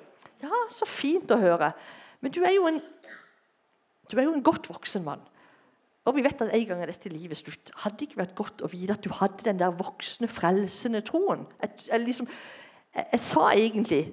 Ja, 0.43 0.65
så 0.69 0.87
fint 0.89 1.31
å 1.33 1.39
høre. 1.41 1.71
Men 2.21 2.33
du 2.35 2.43
er 2.45 2.53
jo 2.55 2.67
en, 2.69 2.81
du 4.11 4.19
er 4.19 4.27
jo 4.27 4.35
en 4.35 4.45
godt 4.45 4.69
voksen 4.69 5.05
mann. 5.05 5.23
Og 6.05 6.13
vi 6.13 6.23
vet 6.25 6.41
at 6.41 6.53
en 6.53 6.65
gang 6.69 6.83
er 6.83 6.91
dette 6.91 7.09
livet 7.09 7.39
slutt. 7.39 7.71
Hadde 7.81 7.97
det 7.97 8.09
ikke 8.09 8.21
vært 8.21 8.35
godt 8.37 8.61
å 8.61 8.69
vite 8.69 8.93
at 8.93 9.05
du 9.05 9.09
hadde 9.09 9.47
den 9.47 9.57
der 9.57 9.73
voksne, 9.73 10.29
frelsende 10.29 11.01
troen? 11.05 11.47
Jeg, 11.63 11.87
jeg, 11.87 12.01
liksom, 12.03 12.29
jeg, 12.93 13.07
jeg 13.11 13.23
sa 13.25 13.49
egentlig 13.55 14.03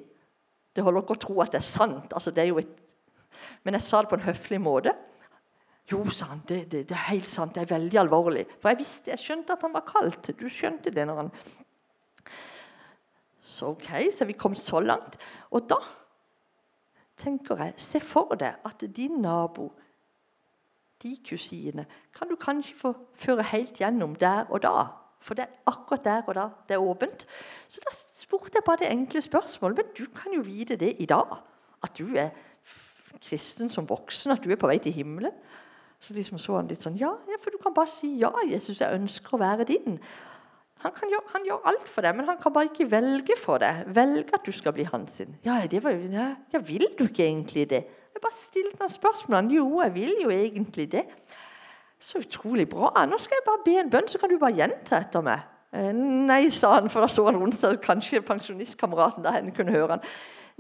Det 0.73 0.81
holder 0.81 1.03
ikke 1.05 1.19
å 1.19 1.21
tro 1.21 1.35
at 1.45 1.53
det 1.53 1.59
er 1.61 1.69
sant. 1.69 2.15
Altså, 2.17 2.33
det 2.33 2.47
er 2.47 2.59
et, 2.63 2.77
men 3.61 3.77
jeg 3.77 3.85
sa 3.85 4.01
det 4.01 4.09
på 4.09 4.17
en 4.17 4.25
høflig 4.25 4.61
måte. 4.65 4.95
Jo, 5.91 6.05
sa 6.11 6.31
han, 6.31 6.43
det, 6.49 6.71
det, 6.73 6.85
det, 6.89 6.97
er 6.97 7.11
helt 7.11 7.29
sant. 7.29 7.55
Det 7.55 7.65
er 7.65 7.75
veldig 7.75 7.99
alvorlig. 8.01 8.47
For 8.61 8.73
jeg 8.73 8.83
visste, 8.85 9.11
jeg 9.11 9.21
skjønte 9.21 9.57
at 9.57 9.65
han 9.67 9.75
var 9.75 9.85
kaldt. 9.89 10.31
Du 10.39 10.47
skjønte 10.49 10.93
det 10.95 11.07
når 11.09 11.25
han 11.25 11.33
Så 13.43 13.73
ok, 13.75 13.91
så 14.15 14.25
vi 14.25 14.39
kom 14.39 14.55
så 14.55 14.81
langt. 14.81 15.19
Og 15.51 15.67
da 15.69 15.81
tenker 17.19 17.59
jeg, 17.59 17.75
Se 17.77 18.01
for 18.01 18.35
deg 18.39 18.63
at 18.65 18.85
din 18.97 19.21
nabo, 19.21 19.73
de 21.03 21.17
kusinene, 21.27 21.87
kan 22.15 22.31
du 22.31 22.37
kanskje 22.39 22.79
få 22.79 22.93
føre 23.19 23.43
helt 23.43 23.79
gjennom 23.81 24.15
der 24.15 24.47
og 24.51 24.63
da. 24.63 24.87
For 25.23 25.35
det 25.35 25.45
er 25.45 25.71
akkurat 25.71 26.05
der 26.05 26.23
og 26.27 26.35
da 26.35 26.49
det 26.69 26.77
er 26.77 26.83
åpent. 26.83 27.27
Så 27.69 27.83
da 27.83 27.95
spurte 27.95 28.59
jeg 28.59 28.67
bare 28.67 28.83
det 28.83 28.91
enkle 28.91 29.23
spørsmålet. 29.23 29.77
Men 29.77 29.91
du 29.99 30.07
kan 30.15 30.35
jo 30.35 30.43
vite 30.47 30.77
det 30.77 30.97
i 30.99 31.07
dag. 31.07 31.37
At 31.83 31.99
du 31.99 32.15
er 32.17 32.31
kristen 33.23 33.71
som 33.71 33.89
voksen, 33.89 34.33
at 34.33 34.45
du 34.45 34.51
er 34.51 34.59
på 34.59 34.71
vei 34.71 34.79
til 34.79 34.93
himmelen. 34.93 35.35
Så 36.03 36.15
liksom 36.17 36.41
så 36.43 36.59
han 36.59 36.71
litt 36.71 36.83
sånn 36.83 36.99
ja, 36.99 37.13
for 37.39 37.55
du 37.55 37.61
kan 37.63 37.75
bare 37.77 37.91
si 37.91 38.17
ja, 38.19 38.33
Jesus, 38.49 38.81
jeg 38.83 38.99
ønsker 38.99 39.37
å 39.37 39.43
være 39.43 39.67
din. 39.69 40.01
Han, 40.83 40.97
gjøre, 41.07 41.29
han, 41.31 41.45
gjør 41.47 41.67
alt 41.71 41.87
for 41.87 42.03
deg, 42.03 42.17
men 42.19 42.27
han 42.27 42.39
kan 42.43 42.55
bare 42.55 42.67
ikke 42.73 42.89
velge 42.91 43.37
for 43.39 43.63
deg. 43.63 43.85
Velge 43.95 44.35
at 44.35 44.43
du 44.43 44.51
skal 44.55 44.75
bli 44.75 44.87
hans 44.89 45.21
sin. 45.21 45.37
Ja, 45.47 45.61
det 45.71 45.79
var 45.85 45.95
jo, 45.95 46.09
ja, 46.11 46.33
ja, 46.51 46.59
vil 46.59 46.89
du 46.99 47.05
ikke 47.07 47.23
egentlig 47.29 47.69
det? 47.71 47.85
Jeg 48.13 48.25
bare 48.25 48.39
stilte 48.41 48.81
noen 48.81 48.91
spørsmål. 48.91 49.53
Jo, 49.55 49.69
jeg 49.85 49.95
vil 49.95 50.13
jo 50.25 50.35
egentlig 50.35 50.89
det. 50.93 51.05
Så 52.03 52.19
utrolig 52.19 52.67
bra. 52.69 52.91
Nå 53.07 53.19
skal 53.23 53.39
jeg 53.39 53.47
bare 53.47 53.63
be 53.65 53.79
en 53.79 53.95
bønn, 53.95 54.11
så 54.11 54.19
kan 54.19 54.33
du 54.33 54.41
bare 54.43 54.59
gjenta 54.59 54.99
etter 54.99 55.23
meg. 55.23 55.47
Eh, 55.73 55.93
nei, 55.95 56.43
sa 56.51 56.75
han, 56.81 56.91
for 56.91 57.07
da 57.07 57.09
så 57.09 57.29
han 57.31 57.39
onsdag. 57.39 57.79
Kanskje 57.85 58.25
pensjonistkameraten 58.27 59.23
der 59.23 59.53
kunne 59.55 59.79
høre 59.79 60.01
han. 60.01 60.09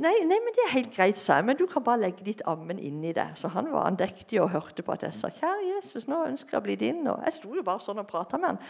Nei, 0.01 0.15
nei, 0.25 0.39
men 0.41 0.55
det 0.57 0.63
er 0.65 0.73
helt 0.73 0.95
greit, 0.95 1.19
sa 1.21 1.37
jeg. 1.37 1.45
Men 1.45 1.59
du 1.59 1.67
kan 1.69 1.85
bare 1.85 2.01
legge 2.01 2.25
ditt 2.25 2.41
ammen 2.49 2.79
inni 2.79 3.13
det. 3.13 3.27
Så 3.37 3.49
han 3.53 3.69
var 3.73 3.87
andektig 3.91 4.41
og 4.41 4.51
hørte 4.51 4.83
på 4.83 4.95
at 4.95 5.03
jeg 5.05 5.15
sa, 5.15 5.29
kjære 5.29 5.69
Jesus, 5.75 6.09
nå 6.09 6.25
ønsker 6.31 6.57
jeg 6.57 6.63
å 6.63 6.65
bli 6.65 6.77
din. 6.81 7.05
Og 7.13 7.21
jeg 7.27 7.37
sto 7.37 7.53
jo 7.55 7.65
bare 7.67 7.85
sånn 7.85 8.01
og 8.01 8.09
prata 8.09 8.41
med 8.41 8.55
han 8.55 8.63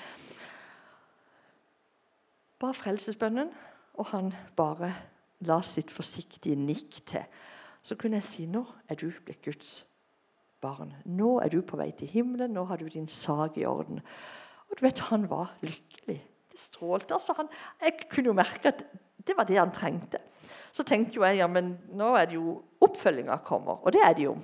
ba 2.62 2.70
frelsesbønnen, 2.76 3.50
og 3.98 4.10
han 4.12 4.30
bare 4.56 4.92
la 5.42 5.58
sitt 5.66 5.90
forsiktige 5.90 6.56
nikk 6.56 7.00
til. 7.10 7.24
Så 7.82 7.96
kunne 7.98 8.20
jeg 8.20 8.28
si 8.28 8.44
nå 8.46 8.62
er 8.88 9.00
du 9.00 9.08
blitt 9.24 9.42
Guds 9.42 9.80
barn. 10.62 10.92
Nå 11.04 11.40
er 11.42 11.50
du 11.50 11.58
på 11.66 11.78
vei 11.80 11.90
til 11.98 12.10
himmelen. 12.12 12.54
Nå 12.54 12.62
har 12.70 12.78
du 12.78 12.86
din 12.86 13.08
sak 13.10 13.58
i 13.58 13.66
orden. 13.66 13.98
Og 14.70 14.78
du 14.78 14.84
vet, 14.86 14.98
Han 15.10 15.26
var 15.30 15.56
lykkelig. 15.62 16.20
Det 16.52 16.60
strålte. 16.60 17.14
altså 17.14 17.34
han, 17.36 17.48
Jeg 17.80 18.06
kunne 18.10 18.26
jo 18.26 18.32
merke 18.32 18.68
at 18.68 18.84
det 19.26 19.36
var 19.36 19.44
det 19.44 19.58
han 19.58 19.72
trengte. 19.72 20.18
Så 20.72 20.84
tenkte 20.88 21.18
jo 21.18 21.26
jeg 21.26 21.42
ja, 21.42 21.48
men 21.50 21.74
nå 21.92 22.14
er 22.16 22.30
det 22.30 22.38
jo 22.38 22.56
oppfølginga 22.82 23.36
kommer. 23.44 23.82
Og 23.82 23.92
det 23.92 24.02
er 24.04 24.16
det 24.16 24.24
jo. 24.24 24.36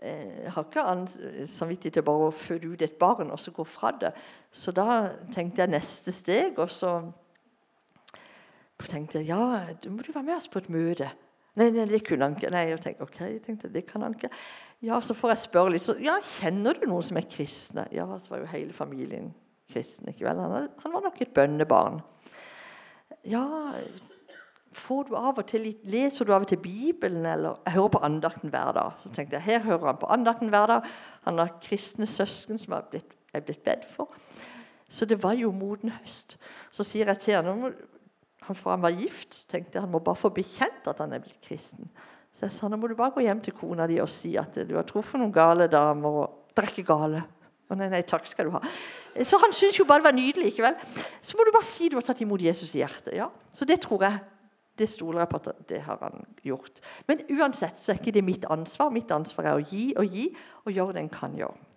Jeg 0.00 0.44
eh, 0.46 0.52
har 0.52 0.64
ikke 0.64 1.46
samvittighet 1.48 1.98
til 1.98 2.04
bare 2.06 2.28
å 2.30 2.36
føde 2.36 2.70
ut 2.72 2.82
et 2.84 2.96
barn 3.00 3.32
og 3.32 3.40
så 3.40 3.52
gå 3.52 3.64
fra 3.68 3.92
det. 4.00 4.14
Så 4.52 4.72
da 4.72 5.16
tenkte 5.34 5.60
jeg 5.60 5.72
neste 5.74 6.12
steg, 6.16 6.56
og 6.56 6.70
så 6.72 6.94
tenkte 8.88 9.20
jeg 9.20 9.28
ja, 9.28 9.74
du 9.76 9.90
må 9.92 10.00
du 10.00 10.08
være 10.14 10.24
med 10.24 10.38
oss 10.38 10.48
på 10.48 10.62
et 10.62 10.70
møte. 10.72 11.10
Nei, 11.58 11.68
nei 11.74 11.84
det 11.90 12.00
kunne 12.06 12.28
han 12.28 12.36
ikke. 12.38 12.52
Nei, 12.54 12.64
jeg 12.70 12.80
tenkte, 12.80 13.08
ok, 13.08 13.18
jeg 13.26 13.42
tenkte, 13.44 13.72
det 13.74 13.84
kan 13.88 14.06
han 14.06 14.16
ikke. 14.16 14.30
Ja, 14.86 15.00
Så 15.04 15.14
får 15.14 15.34
jeg 15.34 15.44
spørre 15.44 15.74
litt. 15.74 15.84
Så, 15.84 15.98
ja, 16.00 16.16
Kjenner 16.38 16.78
du 16.78 16.86
noen 16.88 17.04
som 17.04 17.18
er 17.20 17.28
kristne? 17.28 17.84
Ja, 17.92 18.06
så 18.16 18.32
var 18.32 18.44
jo 18.44 18.52
hele 18.54 18.72
familien 18.72 19.34
kristen. 19.70 20.08
ikke 20.08 20.24
vel? 20.30 20.40
Han, 20.40 20.70
han 20.80 20.94
var 20.94 21.04
nok 21.04 21.20
et 21.20 21.34
bønnebarn. 21.36 22.00
Ja, 23.28 23.44
får 24.72 25.08
du 25.08 25.14
av 25.18 25.38
og 25.38 25.46
til 25.50 25.64
litt, 25.66 25.80
Leser 25.84 26.24
du 26.24 26.32
av 26.34 26.44
og 26.44 26.48
til 26.48 26.60
Bibelen? 26.62 27.26
eller 27.26 27.58
Jeg 27.66 27.74
hører 27.74 27.88
på 27.88 28.02
andakten 28.06 28.50
hver 28.50 28.72
dag. 28.72 28.92
Så 29.02 29.12
tenkte 29.14 29.36
jeg, 29.36 29.42
Her 29.42 29.58
hører 29.58 29.86
han 29.86 29.96
på 29.96 30.06
andakten 30.06 30.48
hver 30.48 30.66
dag. 30.66 30.82
Han 31.24 31.38
har 31.38 31.56
kristne 31.62 32.06
søsken 32.06 32.58
som 32.58 32.76
blitt, 32.90 33.14
er 33.34 33.40
blitt 33.40 33.64
bedt 33.64 33.86
for. 33.96 34.08
Så 34.88 35.06
det 35.06 35.22
var 35.22 35.32
jo 35.38 35.52
moden 35.52 35.90
høst. 35.90 36.36
Så 36.70 36.84
sier 36.84 37.06
jeg 37.06 37.18
til 37.18 37.34
han, 37.34 37.74
han 38.42 38.56
for 38.56 38.70
han 38.70 38.82
var 38.82 38.90
gift, 38.90 39.44
tenkte 39.50 39.78
jeg 39.78 39.82
han 39.82 39.90
må 39.90 39.98
bare 39.98 40.18
få 40.18 40.30
bekjent 40.34 40.86
at 40.90 40.98
han 40.98 41.12
er 41.12 41.22
blitt 41.22 41.40
kristen. 41.46 41.90
Så 42.34 42.46
jeg 42.46 42.52
sa 42.52 42.68
nå 42.68 42.78
må 42.80 42.88
du 42.88 42.96
bare 42.98 43.14
gå 43.14 43.20
hjem 43.20 43.40
til 43.44 43.54
kona 43.54 43.86
di 43.86 44.00
og 44.00 44.08
si 44.10 44.36
at 44.40 44.54
du 44.66 44.74
har 44.78 44.86
truffet 44.88 45.20
noen 45.20 45.32
gale 45.34 45.68
damer. 45.70 46.08
og 46.24 46.56
Det 46.56 46.64
er 46.66 46.82
gale. 46.86 47.22
Å 47.70 47.76
nei, 47.78 47.86
nei, 47.92 48.02
takk 48.02 48.26
skal 48.26 48.48
du 48.48 48.56
ha. 48.56 48.60
Så 49.22 49.38
han 49.38 49.52
syntes 49.54 49.78
jo 49.78 49.84
bare 49.86 50.02
det 50.02 50.08
var 50.08 50.16
nydelig. 50.16 50.50
ikke 50.50 50.62
vel? 50.62 50.76
Så 51.22 51.38
må 51.38 51.46
du 51.46 51.52
bare 51.54 51.68
si 51.68 51.88
du 51.88 51.96
har 51.98 52.06
tatt 52.06 52.22
imot 52.22 52.42
Jesus 52.42 52.74
i 52.74 52.82
hjertet. 52.82 53.14
ja. 53.14 53.28
Så 53.52 53.64
det 53.64 53.80
tror 53.80 54.02
jeg 54.02 54.18
det 54.80 54.88
stoler 54.90 55.22
jeg 55.22 55.30
på 55.30 55.40
at 55.42 55.64
det 55.68 55.82
har 55.84 56.00
han 56.02 56.24
gjort. 56.46 56.80
Men 57.08 57.20
uansett 57.36 57.78
så 57.78 57.92
er 57.92 58.00
ikke 58.00 58.14
det 58.16 58.24
mitt 58.24 58.46
ansvar. 58.50 58.92
Mitt 58.94 59.12
ansvar 59.14 59.50
er 59.50 59.58
å 59.58 59.64
gi 59.64 59.90
og 60.00 60.16
gi 60.16 60.30
og 60.64 60.72
gjøre 60.72 60.96
det 60.96 61.04
en 61.04 61.12
kan 61.12 61.36
gjøre. 61.36 61.68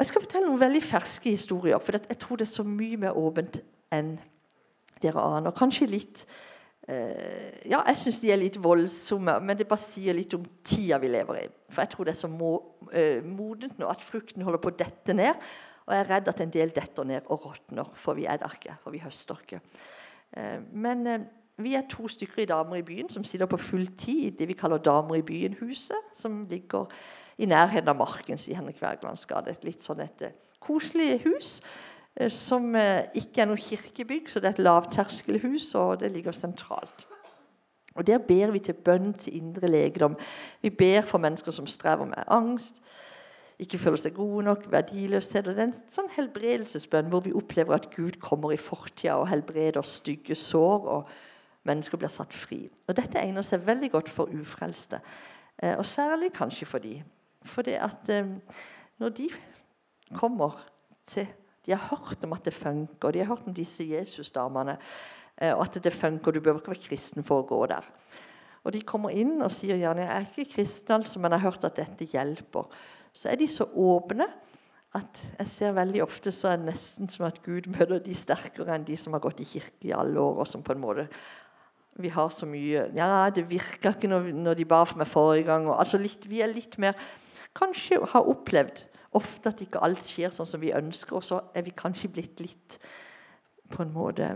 Jeg 0.00 0.08
skal 0.08 0.22
fortelle 0.24 0.48
noen 0.48 0.62
veldig 0.62 0.80
ferske 0.80 1.28
historier, 1.34 1.80
for 1.84 1.98
jeg 1.98 2.18
tror 2.22 2.40
det 2.40 2.46
er 2.46 2.54
så 2.54 2.64
mye 2.64 2.96
mer 3.02 3.18
åpent 3.20 3.58
enn 3.92 4.14
dere 5.02 5.20
aner. 5.20 5.52
Kanskje 5.56 5.88
litt 5.90 6.22
eh, 6.88 7.60
Ja, 7.68 7.82
jeg 7.84 7.98
syns 8.00 8.20
de 8.22 8.30
er 8.32 8.40
litt 8.40 8.56
voldsomme, 8.60 9.36
men 9.44 9.58
det 9.58 9.68
bare 9.68 9.84
sier 9.84 10.16
litt 10.16 10.32
om 10.36 10.46
tida 10.64 10.96
vi 11.02 11.12
lever 11.12 11.42
i. 11.42 11.44
For 11.68 11.84
jeg 11.84 11.92
tror 11.92 12.08
det 12.08 12.14
er 12.14 12.20
så 12.22 12.30
eh, 12.96 13.20
modent 13.26 13.76
nå 13.80 13.90
at 13.92 14.04
frukten 14.04 14.46
holder 14.46 14.62
på 14.62 14.72
å 14.72 14.78
dette 14.80 15.16
ned. 15.16 15.50
Og 15.84 15.92
jeg 15.92 16.04
er 16.04 16.10
redd 16.14 16.32
at 16.32 16.40
en 16.44 16.52
del 16.54 16.72
detter 16.72 17.08
ned 17.08 17.28
og 17.28 17.48
råtner, 17.50 17.92
for 17.98 18.16
vi 18.16 18.24
er 18.30 18.40
der 18.40 18.56
ikke. 18.56 18.78
For 18.80 18.96
vi 18.96 19.04
høster 19.04 19.40
ikke. 19.44 19.60
Eh, 20.36 20.60
men 20.72 21.06
eh, 21.06 21.20
vi 21.58 21.74
er 21.74 21.88
to 21.90 22.08
stykker 22.08 22.42
i 22.42 22.48
Damer 22.48 22.80
i 22.80 22.86
byen 22.86 23.10
som 23.10 23.24
sitter 23.24 23.46
på 23.50 23.60
fulltid 23.60 24.24
i 24.26 24.30
det 24.38 24.48
vi 24.48 24.56
kaller 24.58 24.78
Damer 24.78 25.20
i 25.20 25.26
byen-huset, 25.26 26.14
som 26.16 26.44
ligger 26.50 26.86
i 27.38 27.46
nærheten 27.46 27.88
av 27.88 27.98
Markens 27.98 28.48
i 28.48 28.56
Henrik 28.56 28.80
Wergelands 28.82 29.26
gate. 29.26 29.50
Et 29.50 29.64
litt 29.64 29.84
sånn 29.84 30.02
et 30.04 30.26
eh, 30.26 30.36
koselig 30.60 31.20
hus 31.26 31.60
som 32.34 32.74
ikke 32.74 33.40
er 33.40 33.46
noe 33.48 33.60
kirkebygg, 33.62 34.26
så 34.28 34.40
det 34.42 34.48
er 34.48 34.56
et 34.56 34.64
lavterskelhus, 34.66 35.68
og 35.78 36.00
det 36.02 36.10
ligger 36.10 36.34
sentralt. 36.34 37.06
Og 37.94 38.06
Der 38.06 38.18
ber 38.18 38.50
vi 38.50 38.58
til 38.58 38.74
bønn 38.74 39.12
til 39.14 39.36
indre 39.36 39.70
legedom. 39.70 40.16
Vi 40.62 40.70
ber 40.70 41.06
for 41.06 41.22
mennesker 41.22 41.54
som 41.54 41.66
strever 41.70 42.04
med 42.04 42.26
angst, 42.26 42.82
ikke 43.60 43.78
føler 43.78 44.00
seg 44.00 44.14
gode 44.16 44.44
nok, 44.46 44.64
verdiløshet. 44.72 45.48
og 45.48 45.56
Det 45.56 45.62
er 45.62 45.68
en 45.68 45.90
sånn 45.92 46.10
helbredelsesbønn 46.14 47.10
hvor 47.12 47.24
vi 47.24 47.34
opplever 47.36 47.76
at 47.76 47.90
Gud 47.94 48.16
kommer 48.22 48.54
i 48.54 48.60
fortida 48.60 49.18
og 49.20 49.28
helbreder 49.30 49.84
stygge 49.86 50.36
sår, 50.38 50.86
og 50.88 51.10
mennesker 51.68 52.00
blir 52.00 52.12
satt 52.12 52.34
fri. 52.36 52.62
Og 52.88 52.96
Dette 52.96 53.20
egner 53.20 53.44
seg 53.46 53.66
veldig 53.66 53.90
godt 53.92 54.08
for 54.12 54.32
ufrelste, 54.32 55.02
eh, 55.62 55.76
og 55.76 55.84
særlig 55.86 56.32
kanskje 56.36 56.68
for 56.68 56.82
de. 56.82 56.96
Fordi 57.44 57.76
at 57.80 58.08
eh, 58.12 58.32
når 59.00 59.14
de 59.16 59.28
kommer 60.16 60.66
til 61.06 61.28
De 61.66 61.74
har 61.76 61.90
hørt 61.92 62.24
om 62.24 62.32
at 62.32 62.44
det 62.44 62.54
funker, 62.56 63.10
de 63.12 63.18
har 63.18 63.28
hørt 63.28 63.46
om 63.46 63.54
disse 63.54 63.84
Jesus-damene, 63.84 64.78
eh, 65.36 65.52
og 65.52 65.66
at 65.66 65.76
det 65.84 65.92
funker. 65.92 66.32
Du 66.32 66.40
behøver 66.40 66.60
ikke 66.60 66.72
være 66.72 66.88
kristen 66.88 67.22
for 67.22 67.42
å 67.42 67.46
gå 67.46 67.58
der. 67.68 67.84
Og 68.64 68.74
de 68.74 68.82
kommer 68.84 69.14
inn 69.16 69.38
og 69.40 69.52
sier 69.54 69.78
gjerne 69.80 70.04
jeg 70.04 70.12
er 70.14 70.28
ikke 70.28 70.54
kristen, 70.54 70.94
altså, 71.00 71.20
men 71.20 71.32
jeg 71.32 71.40
har 71.40 71.50
hørt 71.50 71.66
at 71.68 71.78
dette 71.80 72.08
hjelper. 72.12 72.68
Så 73.16 73.30
er 73.30 73.40
de 73.40 73.48
så 73.50 73.66
åpne 73.66 74.28
at 74.98 75.20
jeg 75.38 75.50
ser 75.52 75.76
veldig 75.76 76.02
ofte 76.02 76.32
så 76.34 76.50
er 76.50 76.58
det 76.58 76.72
nesten 76.72 77.10
som 77.10 77.28
at 77.28 77.38
Gud 77.44 77.68
møter 77.70 78.00
de 78.02 78.14
sterkere 78.16 78.74
enn 78.74 78.86
de 78.88 78.96
som 78.98 79.14
har 79.14 79.22
gått 79.22 79.42
i 79.42 79.46
kirke 79.46 79.86
i 79.86 79.94
alle 79.94 80.18
år. 80.18 80.42
og 80.42 80.48
som 80.50 80.64
på 80.66 80.74
en 80.74 80.82
måte 80.82 81.06
vi 82.00 82.08
har 82.08 82.30
så 82.30 82.46
mye 82.46 82.88
Ja, 82.96 83.30
det 83.30 83.48
virka 83.50 83.94
ikke 83.94 84.08
når, 84.08 84.32
når, 84.32 84.54
de 84.54 84.64
ba 84.64 84.84
for 84.84 84.98
meg 84.98 85.06
forrige 85.10 85.46
gang. 85.46 85.66
Og, 85.68 85.78
altså 85.78 85.98
litt, 85.98 86.26
vi 86.30 86.40
er 86.40 86.52
litt 86.52 86.78
mer 86.78 86.98
Kanskje 87.56 87.98
har 88.12 88.28
opplevd 88.30 88.84
ofte 89.18 89.50
at 89.50 89.60
ikke 89.62 89.82
alt 89.82 90.06
skjer 90.06 90.30
sånn 90.30 90.46
som 90.46 90.60
vi 90.62 90.70
ønsker, 90.70 91.16
og 91.18 91.24
så 91.26 91.40
er 91.54 91.64
vi 91.66 91.72
kanskje 91.74 92.12
blitt 92.14 92.38
litt 92.38 92.76
på 93.70 93.82
en 93.82 93.90
måte 93.90 94.28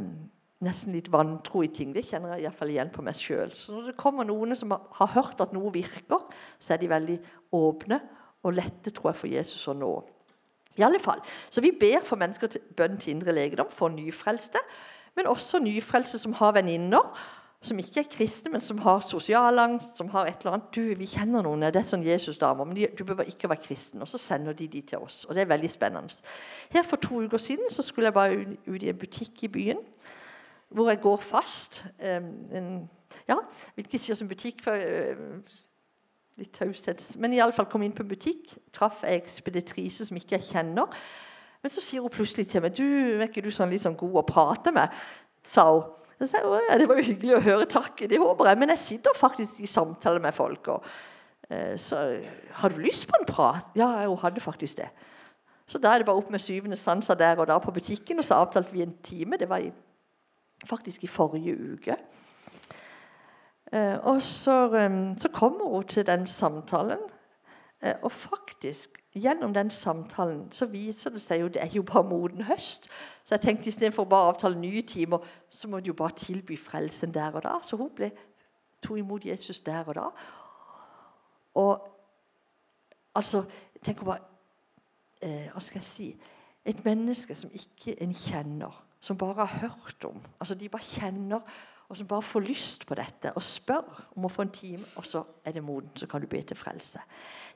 nesten 0.64 0.94
litt 0.94 1.10
vantro 1.12 1.62
i 1.64 1.70
ting. 1.72 1.92
Det 1.94 2.06
kjenner 2.08 2.34
jeg 2.34 2.46
iallfall 2.46 2.72
igjen 2.72 2.92
på 2.94 3.04
meg 3.04 3.18
sjøl. 3.18 3.52
Så 3.56 3.74
når 3.74 3.90
det 3.90 4.00
kommer 4.00 4.26
noen 4.28 4.56
som 4.58 4.74
har 4.74 5.12
hørt 5.14 5.42
at 5.44 5.54
noe 5.56 5.72
virker, 5.74 6.24
så 6.58 6.74
er 6.74 6.82
de 6.82 6.90
veldig 6.92 7.18
åpne 7.54 8.00
og 8.44 8.56
lette, 8.56 8.92
tror 8.92 9.12
jeg, 9.12 9.20
for 9.20 9.32
Jesus 9.32 9.68
å 9.70 9.76
nå. 9.76 9.92
I 10.80 10.84
alle 10.84 10.98
fall. 11.00 11.22
Så 11.54 11.62
vi 11.62 11.70
ber 11.78 12.02
for 12.04 12.20
mennesker 12.20 12.50
til 12.50 12.64
bønn 12.76 12.98
til 13.00 13.14
indre 13.14 13.32
legedom, 13.36 13.70
for 13.70 13.92
nyfrelste, 13.94 14.60
men 15.14 15.30
også 15.30 15.60
nyfrelste 15.62 16.18
som 16.18 16.34
har 16.40 16.56
venninner 16.56 17.14
som 17.64 17.78
ikke 17.80 18.02
er 18.02 18.08
kristne, 18.12 18.52
men 18.52 18.60
som 18.60 18.78
har 18.84 19.00
sosialangst, 19.04 19.96
som 19.96 20.08
har 20.12 20.28
et 20.28 20.42
eller 20.42 20.58
annet. 20.58 20.68
Du, 20.74 20.82
vi 20.98 21.08
kjenner 21.08 21.44
noen, 21.44 21.64
det 21.64 21.80
er 21.80 21.86
sånn 21.88 22.04
Jesus-damer, 22.04 22.68
men 22.68 22.76
de, 22.76 22.88
du 22.92 23.04
bør 23.08 23.24
ikke 23.24 23.48
være 23.50 23.64
kristen. 23.64 24.02
Og 24.04 24.10
så 24.10 24.20
sender 24.20 24.56
de 24.56 24.68
de 24.68 24.82
til 24.84 25.04
oss. 25.04 25.22
Og 25.28 25.34
det 25.36 25.44
er 25.44 25.52
veldig 25.54 25.70
spennende. 25.72 26.20
Her 26.74 26.84
For 26.84 27.00
to 27.00 27.22
uker 27.24 27.40
siden 27.40 27.70
så 27.72 27.82
skulle 27.82 28.10
jeg 28.10 28.18
bare 28.18 28.42
ut 28.66 28.82
i 28.82 28.90
en 28.92 29.00
butikk 29.00 29.46
i 29.46 29.52
byen 29.56 29.80
hvor 30.74 30.90
jeg 30.90 31.00
går 31.00 31.16
fast. 31.22 31.84
En, 32.00 32.90
ja, 33.28 33.36
vil 33.76 33.86
ikke 33.86 33.98
si 34.02 34.14
som 34.14 34.28
butikk, 34.28 34.64
for 34.64 34.74
uh, 34.74 35.54
litt 36.40 36.54
taushets. 36.56 37.14
Men 37.20 37.34
iallfall 37.36 37.68
kom 37.70 37.84
inn 37.86 37.94
på 37.94 38.06
butikk, 38.08 38.56
traff 38.74 39.04
ei 39.06 39.16
ekspeditrise 39.20 40.08
som 40.08 40.18
ikke 40.18 40.38
jeg 40.38 40.48
kjenner. 40.50 40.90
Men 41.62 41.72
så 41.72 41.80
sier 41.80 42.04
hun 42.04 42.12
plutselig 42.12 42.48
til 42.50 42.64
meg 42.64 42.74
du, 42.76 42.84
er 42.84 43.28
ikke 43.28 43.44
du 43.44 43.52
sånn 43.54 43.70
litt 43.72 43.84
sånn 43.84 43.98
god 43.98 44.20
å 44.20 44.26
prate 44.28 44.74
med? 44.74 44.92
sa 45.44 45.68
hun. 45.70 45.90
Så 46.18 46.28
sa 46.30 46.40
jeg, 46.40 46.78
Det 46.80 46.88
var 46.88 47.00
jo 47.00 47.08
hyggelig 47.08 47.34
å 47.36 47.42
høre. 47.44 47.64
Takk. 47.68 48.04
Det 48.08 48.20
håper 48.20 48.48
jeg. 48.48 48.58
Men 48.60 48.72
jeg 48.74 48.82
sitter 48.84 49.16
faktisk 49.18 49.60
i 49.60 49.70
samtale 49.70 50.22
med 50.22 50.34
folk. 50.34 50.68
Og, 50.72 50.86
uh, 51.50 51.74
så 51.80 52.04
har 52.60 52.72
du 52.72 52.82
lyst 52.82 53.08
på 53.10 53.18
en 53.18 53.26
prat? 53.28 53.66
Ja, 53.76 54.06
hun 54.06 54.20
hadde 54.22 54.40
faktisk 54.40 54.78
det. 54.82 54.90
Så 55.66 55.80
da 55.80 55.94
er 55.94 56.02
det 56.02 56.06
bare 56.06 56.20
opp 56.20 56.30
med 56.30 56.42
syvende 56.44 56.76
sanser 56.76 57.16
der 57.16 57.40
og 57.40 57.48
da 57.48 57.56
på 57.58 57.72
butikken, 57.72 58.18
og 58.20 58.24
så 58.24 58.42
avtalte 58.44 58.72
vi 58.72 58.82
en 58.84 58.96
time. 59.02 59.38
Det 59.40 59.48
var 59.48 59.64
i 59.64 59.72
faktisk 60.64 61.04
i 61.04 61.06
forrige 61.06 61.56
uke. 61.72 61.96
Eh, 63.72 63.98
og 64.02 64.22
så, 64.22 64.74
eh, 64.76 65.16
så, 65.18 65.28
kommer 65.28 65.68
hun 65.68 65.84
til 65.84 66.06
den 66.06 66.26
samtalen, 66.26 66.98
eh, 67.82 67.94
og 68.02 68.12
faktisk 68.12 69.04
gjennom 69.14 69.54
den 69.54 69.70
samtalen 69.70 70.52
så 70.52 70.66
viser 70.66 71.10
det 71.10 71.22
seg 71.22 71.40
jo 71.40 71.48
det 71.48 71.62
er 71.62 71.70
jo 71.74 71.82
bare 71.82 72.04
moden 72.04 72.42
høst. 72.42 72.88
Så 73.24 73.34
jeg 73.34 73.40
tenkte 73.40 73.68
istedenfor 73.68 74.04
bare 74.04 74.28
å 74.28 74.34
avtale 74.34 74.58
nye 74.58 74.82
timer, 74.82 75.18
så 75.50 75.68
må 75.68 75.80
du 75.80 75.86
jo 75.86 75.98
bare 75.98 76.16
tilby 76.18 76.58
frelsen 76.58 77.14
der 77.14 77.34
og 77.34 77.42
da. 77.42 77.58
Så 77.62 77.76
hun 77.76 77.90
ble, 77.94 78.10
tok 78.82 78.98
imot 78.98 79.26
Jesus 79.26 79.60
der 79.60 79.84
og 79.86 79.94
da. 79.94 80.08
Og 81.54 81.90
altså 83.14 83.44
Tenk 83.84 84.04
bare 84.04 84.18
eh, 85.22 85.50
Hva 85.52 85.60
skal 85.60 85.78
jeg 85.78 85.84
si 85.84 86.06
Et 86.66 86.84
menneske 86.84 87.34
som 87.34 87.50
ikke 87.54 87.94
en 88.02 88.14
kjenner 88.14 88.83
som 89.04 89.18
bare 89.20 89.46
har 89.46 89.58
hørt 89.60 90.04
om. 90.04 90.20
Altså 90.40 90.54
De 90.54 90.68
bare 90.68 90.82
kjenner, 90.82 91.40
og 91.88 91.96
som 91.96 92.06
bare 92.08 92.22
får 92.22 92.40
lyst 92.40 92.86
på 92.88 92.96
dette 92.96 93.32
og 93.36 93.42
spør 93.44 93.98
om 94.16 94.24
å 94.24 94.30
få 94.32 94.46
en 94.46 94.52
time, 94.54 94.86
og 94.96 95.04
så 95.06 95.20
er 95.44 95.52
det 95.52 95.62
moden, 95.62 95.90
så 95.96 96.06
kan 96.08 96.22
du 96.22 96.26
be 96.26 96.40
til 96.42 96.56
frelse. 96.56 97.02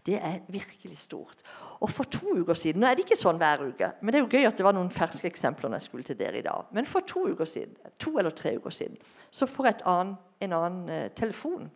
Det 0.07 0.19
er 0.21 0.43
virkelig 0.49 0.99
stort. 0.99 1.41
Og 1.81 1.91
for 1.91 2.05
to 2.05 2.35
uker 2.37 2.55
siden 2.55 2.81
Nå 2.81 2.87
er 2.87 2.99
det 2.99 3.07
ikke 3.07 3.17
sånn 3.17 3.41
hver 3.41 3.65
uke, 3.65 3.89
men 4.03 4.13
det 4.13 4.21
er 4.21 4.27
jo 4.27 4.31
gøy 4.37 4.49
at 4.51 4.61
det 4.61 4.67
var 4.67 4.77
noen 4.77 4.93
ferske 4.93 5.27
eksempler 5.31 5.71
når 5.71 5.81
jeg 5.81 5.89
skulle 5.89 6.05
til 6.05 6.19
dere 6.19 6.39
i 6.39 6.45
dag. 6.45 6.69
Men 6.77 6.87
for 6.87 7.07
to 7.09 7.25
uker 7.33 7.49
siden, 7.49 7.77
to 7.99 8.19
eller 8.19 8.37
tre 8.37 8.57
uker 8.59 8.75
siden 8.75 9.01
så 9.31 9.49
får 9.49 9.71
jeg 9.71 9.81
en 9.89 10.53
annen 10.53 10.89
eh, 10.93 11.11
telefon. 11.17 11.71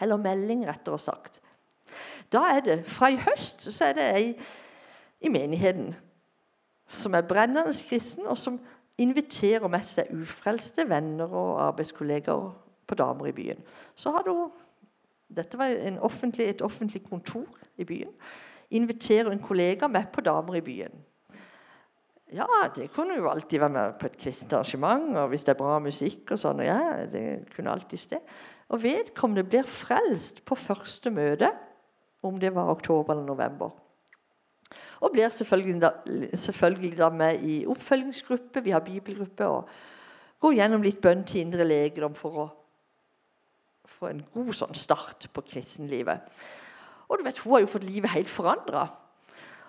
Eller 0.00 0.16
melding, 0.16 0.64
rettere 0.66 0.98
sagt. 0.98 1.42
Da 2.32 2.46
er 2.56 2.64
det 2.64 2.78
Fra 2.90 3.12
i 3.12 3.20
høst 3.20 3.68
så 3.68 3.90
er 3.90 3.98
det 3.98 4.08
ei 4.16 4.26
i 5.24 5.28
menigheten 5.28 5.92
som 6.88 7.14
er 7.14 7.24
brennende 7.24 7.72
kristen, 7.88 8.26
og 8.26 8.38
som 8.38 8.58
inviterer 8.98 9.68
med 9.70 9.86
seg 9.88 10.12
ufrelste 10.14 10.86
venner 10.88 11.30
og 11.30 11.62
arbeidskolleger 11.68 12.52
på 12.86 12.98
damer 12.98 13.30
i 13.30 13.34
byen. 13.36 13.64
Så 13.94 14.14
hadde 14.14 14.34
hun 14.34 14.52
Dette 15.34 15.58
var 15.58 15.72
offentlig, 16.04 16.44
et 16.46 16.62
offentlig 16.62 17.00
kontor 17.08 17.48
i 17.80 17.84
byen. 17.84 18.10
Inviterer 18.70 19.32
en 19.32 19.40
kollega 19.42 19.88
med 19.88 20.12
på 20.12 20.20
damer 20.20 20.54
i 20.54 20.62
byen. 20.62 20.92
Ja, 22.32 22.46
det 22.76 22.90
kunne 22.92 23.16
jo 23.16 23.28
alltid 23.30 23.58
være 23.58 23.72
med 23.72 23.96
på 23.98 24.06
et 24.06 24.18
kristent 24.20 24.52
arrangement, 24.52 25.16
og 25.16 25.28
hvis 25.28 25.44
det 25.44 25.54
er 25.54 25.58
bra 25.58 25.78
musikk 25.82 26.34
og 26.36 26.38
sånn. 26.38 26.62
ja, 26.62 27.06
det 27.10 27.48
kunne 27.56 27.72
alltid 27.72 27.98
sted. 27.98 28.34
Og 28.68 28.82
vedkommende 28.82 29.44
blir 29.48 29.66
frelst 29.66 30.44
på 30.44 30.54
første 30.54 31.10
møte, 31.10 31.50
om 32.22 32.38
det 32.40 32.54
var 32.54 32.70
oktober 32.70 33.14
eller 33.14 33.26
november. 33.26 33.74
Og 35.00 35.12
blir 35.12 35.28
selvfølgelig 35.28 35.80
da, 35.82 35.90
selvfølgelig 36.34 36.98
da, 36.98 37.08
med 37.08 37.42
i 37.42 37.66
oppfølgingsgruppe. 37.66 38.62
Vi 38.64 38.70
har 38.70 38.80
bibelgruppe. 38.80 39.46
og 39.46 39.68
Går 40.40 40.58
gjennom 40.58 40.82
litt 40.82 41.00
bønn 41.00 41.24
til 41.24 41.40
indre 41.44 41.64
legedom 41.64 42.14
for 42.14 42.42
å 42.42 42.48
få 43.88 44.10
en 44.10 44.24
god 44.34 44.52
sånn 44.52 44.76
start 44.76 45.28
på 45.32 45.44
kristenlivet. 45.54 46.20
Og 47.08 47.18
du 47.18 47.24
vet, 47.24 47.38
Hun 47.38 47.52
har 47.52 47.60
jo 47.60 47.72
fått 47.72 47.84
livet 47.84 48.10
helt 48.10 48.30
forandra. 48.30 48.88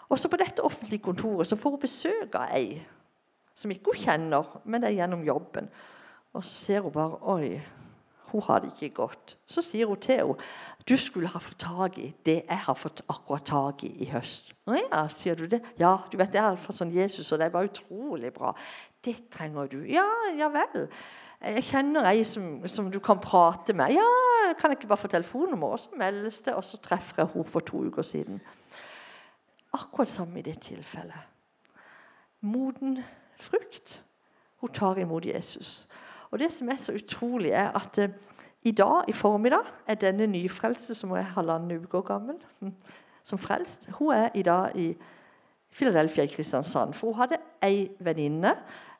Også 0.09 0.29
på 0.29 0.37
dette 0.37 0.63
offentlige 0.63 1.03
kontoret 1.03 1.47
så 1.47 1.55
får 1.55 1.69
hun 1.69 1.81
besøk 1.81 2.35
av 2.35 2.53
ei 2.53 2.83
som 3.55 3.71
ikke 3.71 3.93
hun 3.93 4.01
kjenner, 4.03 4.57
men 4.65 4.83
det 4.83 4.89
er 4.89 4.99
gjennom 4.99 5.23
jobben. 5.23 5.69
Og 6.35 6.43
så 6.43 6.55
ser 6.55 6.83
hun 6.83 6.91
bare 6.91 7.19
Oi, 7.31 7.61
hun 8.35 8.43
har 8.43 8.59
det 8.59 8.73
ikke 8.73 8.95
godt. 8.95 9.37
Så 9.47 9.61
sier 9.63 9.87
hun 9.87 9.99
til 10.03 10.19
henne 10.19 10.35
du 10.85 10.97
skulle 11.01 11.29
ha 11.31 11.39
fått 11.41 11.63
tak 11.63 11.95
i 11.97 12.11
det 12.27 12.41
jeg 12.43 12.61
har 12.67 12.75
fått 12.77 12.99
akkurat 13.09 13.45
tak 13.47 13.83
i 13.87 13.89
i 14.03 14.09
høst. 14.11 14.51
Å 14.67 14.75
ja, 14.75 15.05
sier 15.09 15.39
du 15.39 15.47
det? 15.49 15.61
Ja, 15.79 15.95
du 16.11 16.17
vet 16.19 16.33
det 16.33 16.41
er 16.41 16.51
iallfall 16.51 16.75
sånn 16.77 16.91
Jesus, 16.93 17.31
og 17.31 17.39
det 17.39 17.47
bare 17.53 17.71
utrolig 17.71 18.33
bra. 18.35 18.51
Det 19.01 19.15
trenger 19.33 19.71
du. 19.71 19.79
Ja, 19.89 20.05
ja 20.37 20.51
vel. 20.53 20.89
Jeg 21.41 21.65
kjenner 21.69 22.05
ei 22.11 22.21
som, 22.27 22.59
som, 22.69 22.91
du 22.91 22.99
kan 22.99 23.23
prate 23.23 23.73
med. 23.73 23.95
Ja, 23.95 24.53
kan 24.59 24.73
jeg 24.73 24.81
ikke 24.81 24.91
bare 24.91 25.01
få 25.01 25.09
telefonnummer? 25.15 25.73
Og 25.73 25.81
så 25.81 25.97
meldes 25.97 26.43
det, 26.45 26.53
og 26.53 26.65
så 26.67 26.77
treffer 26.83 27.23
jeg 27.23 27.33
henne 27.33 27.49
for 27.49 27.65
to 27.65 27.85
uker 27.87 28.05
siden. 28.05 28.41
Akkurat 29.73 30.11
samme 30.11 30.43
i 30.43 30.45
det 30.45 30.59
tilfellet. 30.67 31.31
Moden 32.45 32.99
frukt. 33.41 34.01
Hun 34.61 34.73
tar 34.75 35.01
imot 35.01 35.25
Jesus. 35.25 35.87
Og 36.35 36.39
Det 36.39 36.53
som 36.53 36.69
er 36.69 36.75
så 36.75 36.91
utrolig, 36.91 37.51
er 37.51 37.71
at 37.71 37.97
eh, 37.97 38.09
i 38.63 38.71
dag 38.71 39.03
i 39.07 39.13
formiddag 39.13 39.63
er 39.87 39.95
denne 39.95 40.25
nyfrelste, 40.27 40.95
som 40.95 41.11
er 41.11 41.21
halvannen 41.21 41.77
uke 41.79 42.01
gammel, 42.01 42.35
hm, 42.59 42.73
som 43.23 43.39
frelst, 43.39 43.87
hun 43.99 44.11
er 44.13 44.29
i 44.35 44.41
dag 44.41 44.75
i 44.75 44.97
Philadelphia 45.71 46.23
i 46.23 46.27
Kristiansand. 46.27 46.93
For 46.93 47.07
hun 47.07 47.15
hadde 47.15 47.37
ei 47.63 47.87
venninne 47.99 48.51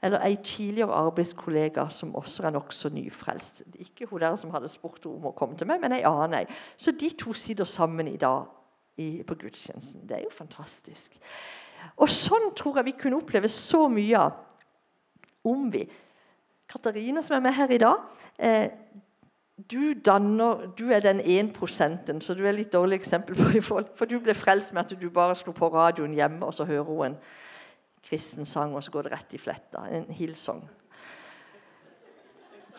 eller 0.03 0.23
ei 0.23 0.37
tidligere 0.43 0.93
arbeidskollega 0.93 1.89
som 1.89 2.15
også 2.15 2.43
er 2.43 2.55
nokså 2.55 2.89
nyfrelst. 2.89 3.63
Ikke 3.79 4.05
hun 4.05 4.21
der 4.21 4.35
som 4.35 4.55
hadde 4.55 4.71
spurt 4.71 5.05
om 5.05 5.27
å 5.27 5.35
komme 5.35 5.57
til 5.57 5.67
meg, 5.67 5.83
men 5.83 5.91
ei 5.91 6.05
annen 6.07 6.39
ei. 6.39 6.45
Så 6.77 6.95
de 6.95 7.09
to 7.19 7.33
sitter 7.33 7.67
sammen 7.67 8.07
i 8.07 8.15
dag 8.17 8.47
i, 8.97 9.23
på 9.27 9.35
gudstjenesten. 9.35 10.07
Det 10.07 10.21
er 10.21 10.23
jo 10.23 10.31
fantastisk. 10.31 11.19
Og 11.97 12.07
sånn 12.09 12.53
tror 12.55 12.79
jeg 12.79 12.93
vi 12.93 12.97
kunne 13.03 13.19
oppleve 13.19 13.51
så 13.51 13.89
mye 13.91 14.23
av 14.23 14.43
om 15.43 15.67
vi 15.73 15.83
Katarina, 16.71 17.21
som 17.21 17.35
er 17.35 17.45
med 17.45 17.53
her 17.53 17.71
i 17.71 17.77
dag 17.77 17.95
eh, 18.39 18.69
du, 19.71 19.93
danner, 20.05 20.67
du 20.77 20.89
er 20.91 20.99
den 20.99 21.21
1 21.23 21.53
prosenten, 21.53 22.21
så 22.21 22.33
du 22.33 22.43
er 22.45 22.51
litt 22.51 22.73
dårlig 22.73 22.99
eksempel 22.99 23.35
på 23.35 23.61
folk. 23.63 23.93
For 23.97 24.05
du 24.05 24.19
ble 24.19 24.35
frelst 24.35 24.73
med 24.73 24.83
at 24.83 25.01
du 25.01 25.09
bare 25.09 25.35
slo 25.35 25.53
på 25.55 25.69
radioen 25.71 26.13
hjemme, 26.13 26.45
og 26.45 26.53
så 26.53 26.65
hører 26.67 26.83
hun 26.83 27.05
en 27.05 27.15
kristen 28.03 28.45
sang, 28.45 28.75
og 28.75 28.83
så 28.83 28.91
går 28.91 29.07
det 29.07 29.11
rett 29.11 29.33
i 29.33 29.39
fletta. 29.39 29.85
En 29.91 30.05
Hillsong. 30.09 30.69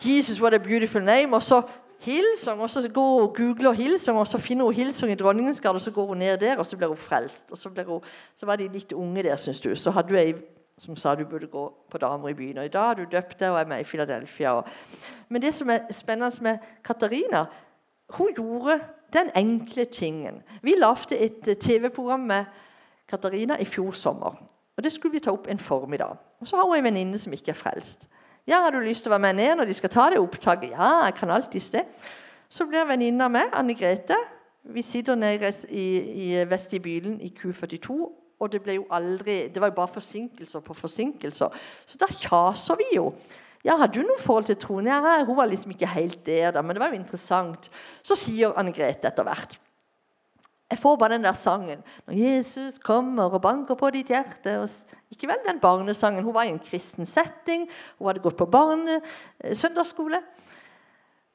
Jesus, 0.05 0.41
what 0.41 0.53
a 0.53 0.57
beautiful 0.57 1.01
name. 1.01 1.35
Og 1.35 1.43
så 1.43 1.61
Hillsong, 1.99 2.61
og 2.61 2.69
så 2.69 2.89
går 2.93 3.21
hun 3.21 3.33
googler 3.35 3.71
Hillsong, 3.71 4.19
og 4.19 4.27
så 4.27 4.37
finner 4.37 4.65
hun 4.65 4.73
Hillsong 4.73 5.11
i 5.11 5.15
Dronningens 5.15 5.61
gate, 5.61 5.73
og 5.73 5.81
så 5.81 5.91
går 5.91 6.05
hun 6.05 6.17
ned 6.17 6.37
der, 6.37 6.57
og 6.57 6.65
så 6.65 6.77
blir 6.77 6.87
hun 6.87 6.97
frelst. 6.97 7.51
Og 7.51 7.57
så, 7.57 7.69
hun, 7.87 8.01
så 8.37 8.45
var 8.45 8.55
de 8.55 8.69
litt 8.73 8.93
unge 8.93 9.23
der, 9.23 9.35
syns 9.35 9.61
du. 9.61 9.75
Så 9.75 9.91
hadde 9.91 10.09
du 10.09 10.15
ei 10.15 10.35
som 10.77 10.95
sa 10.95 11.15
du 11.15 11.25
burde 11.25 11.47
gå 11.47 11.73
på 11.91 11.97
damer 11.97 12.29
i 12.29 12.33
byen. 12.33 12.57
Og 12.57 12.65
i 12.65 12.73
dag 12.73 12.89
er 12.91 12.93
du 12.93 13.05
døpt 13.11 13.41
og 13.41 13.59
er 13.59 13.65
med 13.65 13.79
i 13.81 13.83
Philadelphia. 13.83 14.61
Men 15.29 15.41
det 15.41 15.53
som 15.55 15.69
er 15.69 15.79
spennende 15.91 16.43
med 16.43 16.57
Katarina, 16.85 17.45
hun 18.09 18.33
gjorde 18.35 18.79
den 19.13 19.31
enkle 19.35 19.85
tingen. 19.85 20.43
Vi 20.61 20.75
lagde 20.77 21.17
et 21.17 21.47
eh, 21.47 21.55
TV-program 21.55 22.19
med 22.19 22.45
Katarina 23.07 23.57
i 23.59 23.65
fjor 23.65 23.91
sommer. 23.91 24.35
Og 24.77 24.83
Det 24.83 24.91
skulle 24.93 25.11
vi 25.11 25.19
ta 25.19 25.31
opp 25.31 25.47
en 25.47 25.59
formiddag. 25.59 26.17
Og 26.39 26.47
Så 26.47 26.55
har 26.55 26.63
hun 26.63 26.77
en 26.77 26.83
venninne 26.83 27.19
som 27.19 27.33
ikke 27.33 27.49
er 27.49 27.53
frelst. 27.53 28.07
Ja, 28.47 28.61
har 28.61 28.69
du 28.69 28.79
lyst 28.79 29.03
til 29.03 29.09
å 29.09 29.17
være 29.17 29.33
med 29.33 29.33
ned 29.33 29.55
når 29.55 29.65
de 29.65 29.73
skal 29.73 29.89
ta 29.89 30.09
det 30.09 30.19
opptaket? 30.19 30.69
Ja, 30.69 31.03
jeg 31.05 31.13
kan 31.13 31.29
alltids 31.29 31.69
det. 31.69 31.83
Så 32.49 32.65
blir 32.65 32.85
venninna 32.85 33.27
med, 33.27 33.49
Anne 33.53 33.73
Grete. 33.75 34.15
Vi 34.63 34.81
sitter 34.81 35.15
nede 35.15 35.53
i, 35.69 35.87
i 35.97 36.45
vestibylen 36.49 37.21
i 37.21 37.33
Q42 37.39 38.26
og 38.39 38.51
det 38.53 38.61
ble 38.61 38.77
jo 38.77 38.85
aldri, 38.93 39.47
det 39.49 39.61
var 39.61 39.71
jo 39.71 39.79
bare 39.79 39.95
forsinkelser 39.95 40.61
på 40.65 40.75
forsinkelser. 40.77 41.61
Så 41.89 41.99
da 42.01 42.09
kjaser 42.11 42.77
vi 42.77 42.91
jo. 42.95 43.11
Ja, 43.65 43.75
har 43.81 43.89
du 43.91 44.03
noe 44.05 44.19
forhold 44.21 44.47
til 44.47 44.59
troen? 44.61 44.87
Ja, 44.87 45.01
hun 45.25 45.37
var 45.37 45.49
liksom 45.49 45.73
ikke 45.73 45.89
helt 45.89 46.19
der, 46.25 46.51
da, 46.55 46.61
men 46.61 46.77
det 46.77 46.83
var 46.83 46.93
jo 46.93 46.99
interessant. 46.99 47.71
Så 48.05 48.15
sier 48.15 48.53
Anne 48.55 48.71
Grete 48.75 49.09
etter 49.09 49.25
hvert 49.27 49.57
Jeg 50.69 50.79
får 50.83 50.97
bare 50.99 51.15
den 51.15 51.23
der 51.23 51.35
sangen. 51.39 51.81
Når 52.05 52.17
Jesus 52.19 52.77
kommer 52.83 53.33
og 53.33 53.41
banker 53.41 53.75
på 53.79 53.89
ditt 53.95 54.11
hjerte 54.11 54.59
Ikke 55.11 55.29
vel 55.29 55.39
den 55.45 55.61
barnesangen. 55.63 56.23
Hun 56.23 56.35
var 56.35 56.43
i 56.43 56.51
en 56.51 56.59
kristen 56.59 57.05
setting. 57.05 57.69
Hun 57.97 58.07
hadde 58.09 58.19
gått 58.19 58.37
på 58.37 58.45
barne, 58.45 59.01
eh, 59.43 59.55
søndagsskole. 59.55 60.19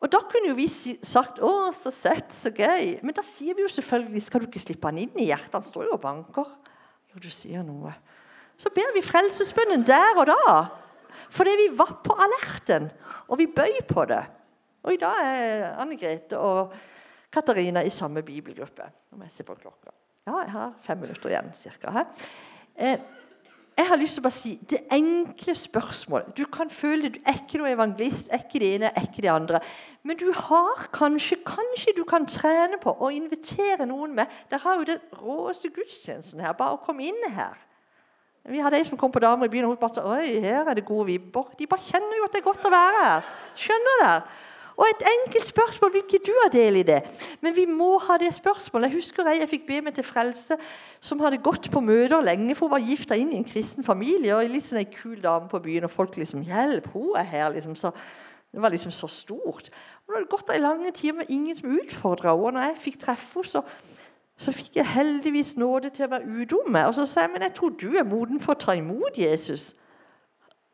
Og 0.02 0.10
Da 0.12 0.18
kunne 0.18 0.48
jo 0.48 0.54
vi 0.54 0.68
sagt 0.68 1.38
'Å, 1.38 1.72
så 1.72 1.90
søtt, 1.90 2.32
så 2.32 2.50
gøy'. 2.50 3.02
Men 3.02 3.14
da 3.14 3.22
sier 3.22 3.54
vi 3.54 3.62
jo 3.62 3.68
selvfølgelig 3.68 4.22
'Skal 4.22 4.40
du 4.40 4.46
ikke 4.46 4.60
slippe 4.60 4.84
han 4.84 4.98
inn 4.98 5.16
i 5.16 5.26
hjertet?' 5.26 5.54
Han 5.54 5.62
står 5.62 5.84
jo 5.84 5.92
og 5.92 6.00
banker. 6.00 6.46
Jo, 7.12 7.20
du 7.20 7.31
sier 7.33 7.64
noe. 7.66 7.92
Så 8.61 8.70
ber 8.72 8.92
vi 8.94 9.05
frelsesbønnen 9.05 9.85
der 9.87 10.16
og 10.16 10.29
da. 10.31 10.55
Fordi 11.33 11.53
vi 11.61 11.68
var 11.77 11.98
på 12.05 12.16
alerten, 12.20 12.90
og 13.29 13.38
vi 13.40 13.48
bøy 13.48 13.81
på 13.88 14.05
det. 14.09 14.22
Og 14.83 14.94
i 14.94 15.01
dag 15.01 15.18
er 15.22 15.66
Anne 15.81 15.96
Grete 15.96 16.38
og 16.40 16.72
Katarina 17.33 17.85
i 17.85 17.92
samme 17.92 18.22
bibelgruppe. 18.27 18.88
Nå 19.11 19.20
må 19.20 19.29
jeg 19.29 19.37
se 19.37 19.46
på 19.46 19.57
klokka. 19.57 19.92
Ja, 20.27 20.37
jeg 20.42 20.53
har 20.55 20.75
fem 20.85 21.01
minutter 21.03 21.33
igjen 21.33 21.53
cirka. 21.59 22.05
Jeg 23.76 23.88
har 23.88 23.96
lyst 23.96 24.18
til 24.18 24.20
å 24.20 24.26
bare 24.26 24.37
si 24.37 24.50
det 24.68 24.82
enkle 24.92 25.54
spørsmålet. 25.56 26.35
Du 26.37 26.44
kan 26.52 26.70
føle 26.70 27.06
det, 27.06 27.14
du 27.14 27.28
er 27.30 27.38
ikke 27.40 27.61
noen 27.61 27.72
evangelist, 27.72 28.28
er 28.28 28.42
ikke 28.44 28.61
det 28.61 28.68
ene, 28.76 28.90
er 28.92 29.06
ikke 29.08 29.24
det 29.24 29.30
andre. 29.32 29.61
Men 30.04 30.18
du 30.20 30.26
har 30.37 30.87
kanskje 30.92 31.38
kanskje 31.46 31.94
du 31.96 32.02
kan 32.08 32.28
trene 32.28 32.76
på 32.82 32.92
å 32.92 33.08
invitere 33.14 33.88
noen 33.88 34.12
med. 34.18 34.32
Dere 34.50 34.61
har 34.66 34.80
jo 34.80 34.88
den 34.92 35.00
råeste 35.22 35.72
gudstjenesten 35.72 36.44
her. 36.44 36.52
Bare 36.58 36.76
å 36.76 36.82
komme 36.85 37.08
inn 37.08 37.24
her. 37.32 37.56
Vi 38.52 38.61
hadde 38.61 38.76
ei 38.76 38.85
som 38.85 38.98
kom 38.98 39.12
på 39.14 39.22
damer 39.22 39.46
i 39.46 39.52
byen, 39.52 39.68
og 39.68 39.76
hun 39.76 39.80
bare 39.80 39.94
sa 39.94 40.04
oi, 40.04 40.40
her 40.42 40.66
er 40.66 40.76
det 40.76 40.85
gode 40.85 41.06
vibber. 41.08 41.52
De 41.58 41.68
bare 41.70 41.87
kjenner 41.87 42.18
jo 42.18 42.26
at 42.26 42.35
det 42.35 42.42
er 42.42 42.48
godt 42.48 42.66
å 42.68 42.74
være 42.74 43.04
her. 43.06 43.28
Skjønner 43.64 44.02
dere? 44.02 44.16
Og 44.76 44.87
et 44.88 45.04
enkelt 45.11 45.46
spørsmål 45.46 45.92
vil 45.92 46.04
ikke 46.06 46.22
du 46.26 46.32
ha 46.42 46.48
del 46.52 46.80
i 46.80 46.87
det. 46.87 47.02
Men 47.40 47.56
vi 47.56 47.66
må 47.68 47.98
ha 48.06 48.16
det 48.20 48.32
spørsmålet. 48.35 48.88
Jeg 48.88 48.96
husker 48.96 49.28
jeg, 49.28 49.40
jeg 49.40 49.48
fikk 49.48 49.66
be 49.68 49.80
meg 49.85 49.94
til 49.94 50.06
frelse 50.06 50.56
som 51.00 51.20
hadde 51.20 51.42
gått 51.44 51.70
på 51.70 51.80
møter 51.85 52.24
lenge, 52.24 52.54
for 52.54 52.66
hun 52.66 52.76
var 52.78 52.88
gifta 52.88 53.18
inn 53.18 53.32
i 53.32 53.40
en 53.42 53.48
kristen 53.48 53.85
familie. 53.85 54.35
og 54.35 54.48
litt 54.48 54.64
sånn 54.64 54.85
en 54.85 54.92
kul 54.92 55.20
dame 55.22 55.48
på 55.48 55.61
byen, 55.61 55.85
og 55.85 55.90
folk 55.90 56.16
liksom 56.16 56.44
'Hjelp, 56.44 56.87
hun 56.92 57.16
er 57.16 57.24
her.' 57.24 57.52
liksom 57.52 57.76
så 57.76 57.92
det 58.52 58.62
var 58.62 58.68
liksom 58.68 58.90
så 58.90 59.06
stort. 59.06 59.70
Og 60.06 60.08
det 60.08 60.14
hadde 60.16 60.30
gått 60.30 60.50
ei 60.52 60.58
lange 60.61 60.90
tid 60.92 61.12
med 61.12 61.24
ingen 61.28 61.56
som 61.56 61.70
utfordra 61.72 62.30
henne. 62.35 62.44
Og 62.44 62.52
når 62.52 62.61
jeg 62.61 62.76
fikk 62.78 63.00
treffe 63.00 63.40
henne, 63.40 63.48
så, 63.48 63.62
så, 64.37 64.52
fikk 64.52 64.76
jeg 64.76 64.87
heldigvis 64.87 65.56
nåde 65.56 65.90
til 65.90 66.04
å 66.04 66.11
være 66.12 66.28
udomme. 66.28 66.87
Og 66.87 66.94
så 66.94 67.06
sa 67.06 67.24
jeg 67.24 67.32
men 67.32 67.42
jeg 67.42 67.54
tror 67.56 67.72
du 67.80 67.96
er 67.96 68.04
moden 68.04 68.40
for 68.40 68.52
å 68.52 68.61
ta 68.61 68.76
imot 68.76 69.16
Jesus. 69.18 69.72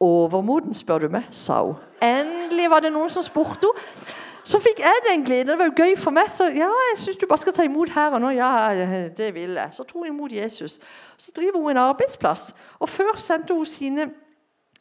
Overmoden, 0.00 0.74
spør 0.78 0.98
du 0.98 1.08
meg, 1.10 1.26
sa 1.34 1.62
hun. 1.66 1.76
Endelig 2.04 2.70
var 2.70 2.84
det 2.84 2.92
noen 2.94 3.10
som 3.10 3.24
spurte 3.26 3.72
henne. 3.74 4.16
Så 4.48 4.56
fikk 4.64 4.78
jeg 4.80 5.00
den 5.04 5.24
gleden. 5.26 5.50
Det 5.50 5.58
var 5.60 5.68
jo 5.68 5.74
gøy 5.76 5.96
for 6.00 6.14
meg. 6.14 6.30
Så 6.32 6.46
ja, 6.56 6.70
jeg 6.88 6.94
syns 7.02 7.18
du 7.20 7.26
bare 7.28 7.42
skal 7.42 7.52
ta 7.52 7.66
imot 7.66 7.90
her 7.92 8.14
og 8.16 8.22
nå. 8.22 8.30
Ja, 8.32 8.70
det 9.16 9.26
vil 9.36 9.58
jeg. 9.58 9.74
Så 9.76 9.84
tok 9.84 9.98
hun 10.00 10.08
imot 10.08 10.32
Jesus. 10.32 10.78
Så 11.20 11.34
driver 11.36 11.60
hun 11.60 11.74
en 11.74 11.82
arbeidsplass. 11.82 12.54
Og 12.80 12.88
før 12.88 13.18
sendte 13.20 13.52
hun 13.52 13.68
sine 13.68 14.06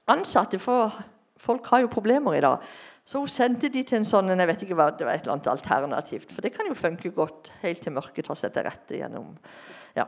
ansatte, 0.07 0.59
for 0.59 0.95
folk 1.37 1.67
har 1.67 1.83
jo 1.83 1.91
problemer 1.91 2.37
i 2.37 2.41
dag. 2.45 2.63
Så 3.07 3.19
hun 3.19 3.27
sendte 3.27 3.67
de 3.73 3.83
til 3.83 3.99
en 3.99 4.07
sånn 4.07 4.31
jeg 4.31 4.47
vet 4.47 4.63
ikke 4.63 4.77
hva, 4.79 4.87
det 4.95 5.07
var 5.07 5.15
et 5.15 5.27
eller 5.27 5.35
annet 5.35 5.51
alternativt. 5.51 6.31
For 6.31 6.47
det 6.47 6.53
kan 6.55 6.71
jo 6.71 6.77
funke 6.77 7.11
godt 7.15 7.51
helt 7.65 7.83
til 7.83 7.95
mørket 7.95 8.27
tar 8.27 8.39
seg 8.39 8.55
til 8.55 8.67
rette 8.67 9.01
gjennom 9.01 9.35
ja. 9.99 10.07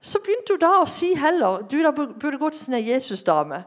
Så 0.00 0.20
begynte 0.24 0.58
hun 0.58 0.62
da 0.62 0.74
å 0.82 0.86
si 0.88 1.14
heller 1.16 1.64
du 1.68 1.78
da 1.82 1.92
burde 1.96 2.36
gå 2.36 2.52
til 2.52 2.60
sin 2.66 2.78
Jesus-dame. 2.80 3.64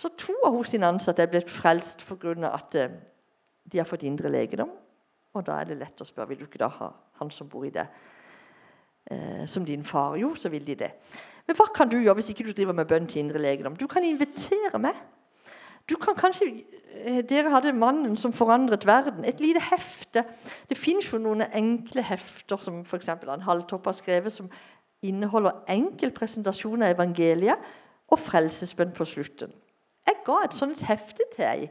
Så 0.00 0.08
to 0.16 0.32
av 0.46 0.54
hos 0.56 0.70
sine 0.72 0.88
ansatte 0.88 1.22
er 1.22 1.28
blitt 1.28 1.50
frelst 1.52 2.06
pga. 2.08 2.32
at 2.48 2.74
eh, 2.74 2.90
de 3.72 3.78
har 3.78 3.84
fått 3.84 4.02
indre 4.02 4.30
legedom. 4.32 4.70
Og 5.34 5.46
da 5.46 5.60
er 5.60 5.68
det 5.68 5.78
lett 5.78 6.00
å 6.00 6.08
spørre 6.08 6.32
vil 6.32 6.40
du 6.40 6.46
ikke 6.46 6.62
da 6.62 6.68
ha 6.68 6.90
han 7.20 7.30
som 7.30 7.48
bor 7.48 7.66
i 7.66 7.70
det, 7.70 7.86
eh, 9.10 9.46
som 9.46 9.64
din 9.64 9.84
far. 9.84 10.16
Jo, 10.16 10.34
så 10.34 10.48
vil 10.48 10.64
de 10.64 10.74
det. 10.74 10.90
Men 11.46 11.56
hva 11.56 11.68
kan 11.74 11.88
du 11.88 11.98
gjøre 11.98 12.14
hvis 12.14 12.30
ikke 12.32 12.48
du 12.48 12.52
driver 12.52 12.72
med 12.72 12.88
bønn 12.88 13.06
til 13.06 13.20
indre 13.22 13.38
legedom? 13.38 13.76
Du 13.76 13.86
kan 13.86 14.04
invitere 14.04 14.78
meg. 14.78 14.96
Du 15.88 15.96
kan 15.96 16.14
kanskje, 16.14 16.64
eh, 16.94 17.22
Dere 17.22 17.50
hadde 17.50 17.72
'Mannen 17.72 18.16
som 18.16 18.32
forandret 18.32 18.86
verden'. 18.86 19.24
Et 19.24 19.40
lite 19.40 19.60
hefte. 19.60 20.24
Det 20.68 20.78
fins 20.78 21.12
jo 21.12 21.18
noen 21.18 21.42
enkle 21.42 22.02
hefter 22.02 22.56
som 22.56 22.80
f.eks. 22.80 23.08
en 23.08 23.40
Halvtopp 23.40 23.84
har 23.84 23.92
skrevet, 23.92 24.32
som 24.32 24.50
inneholder 25.02 25.64
enkel 25.68 26.10
presentasjon 26.10 26.82
av 26.82 26.94
evangeliet 26.94 27.58
og 28.08 28.18
frelsesbønn 28.18 28.92
på 28.92 29.04
slutten. 29.04 29.52
Jeg 30.06 30.22
ga 30.26 30.38
et 30.44 30.56
sånt 30.56 30.84
hefte 30.88 31.26
til 31.34 31.46
ei. 31.46 31.70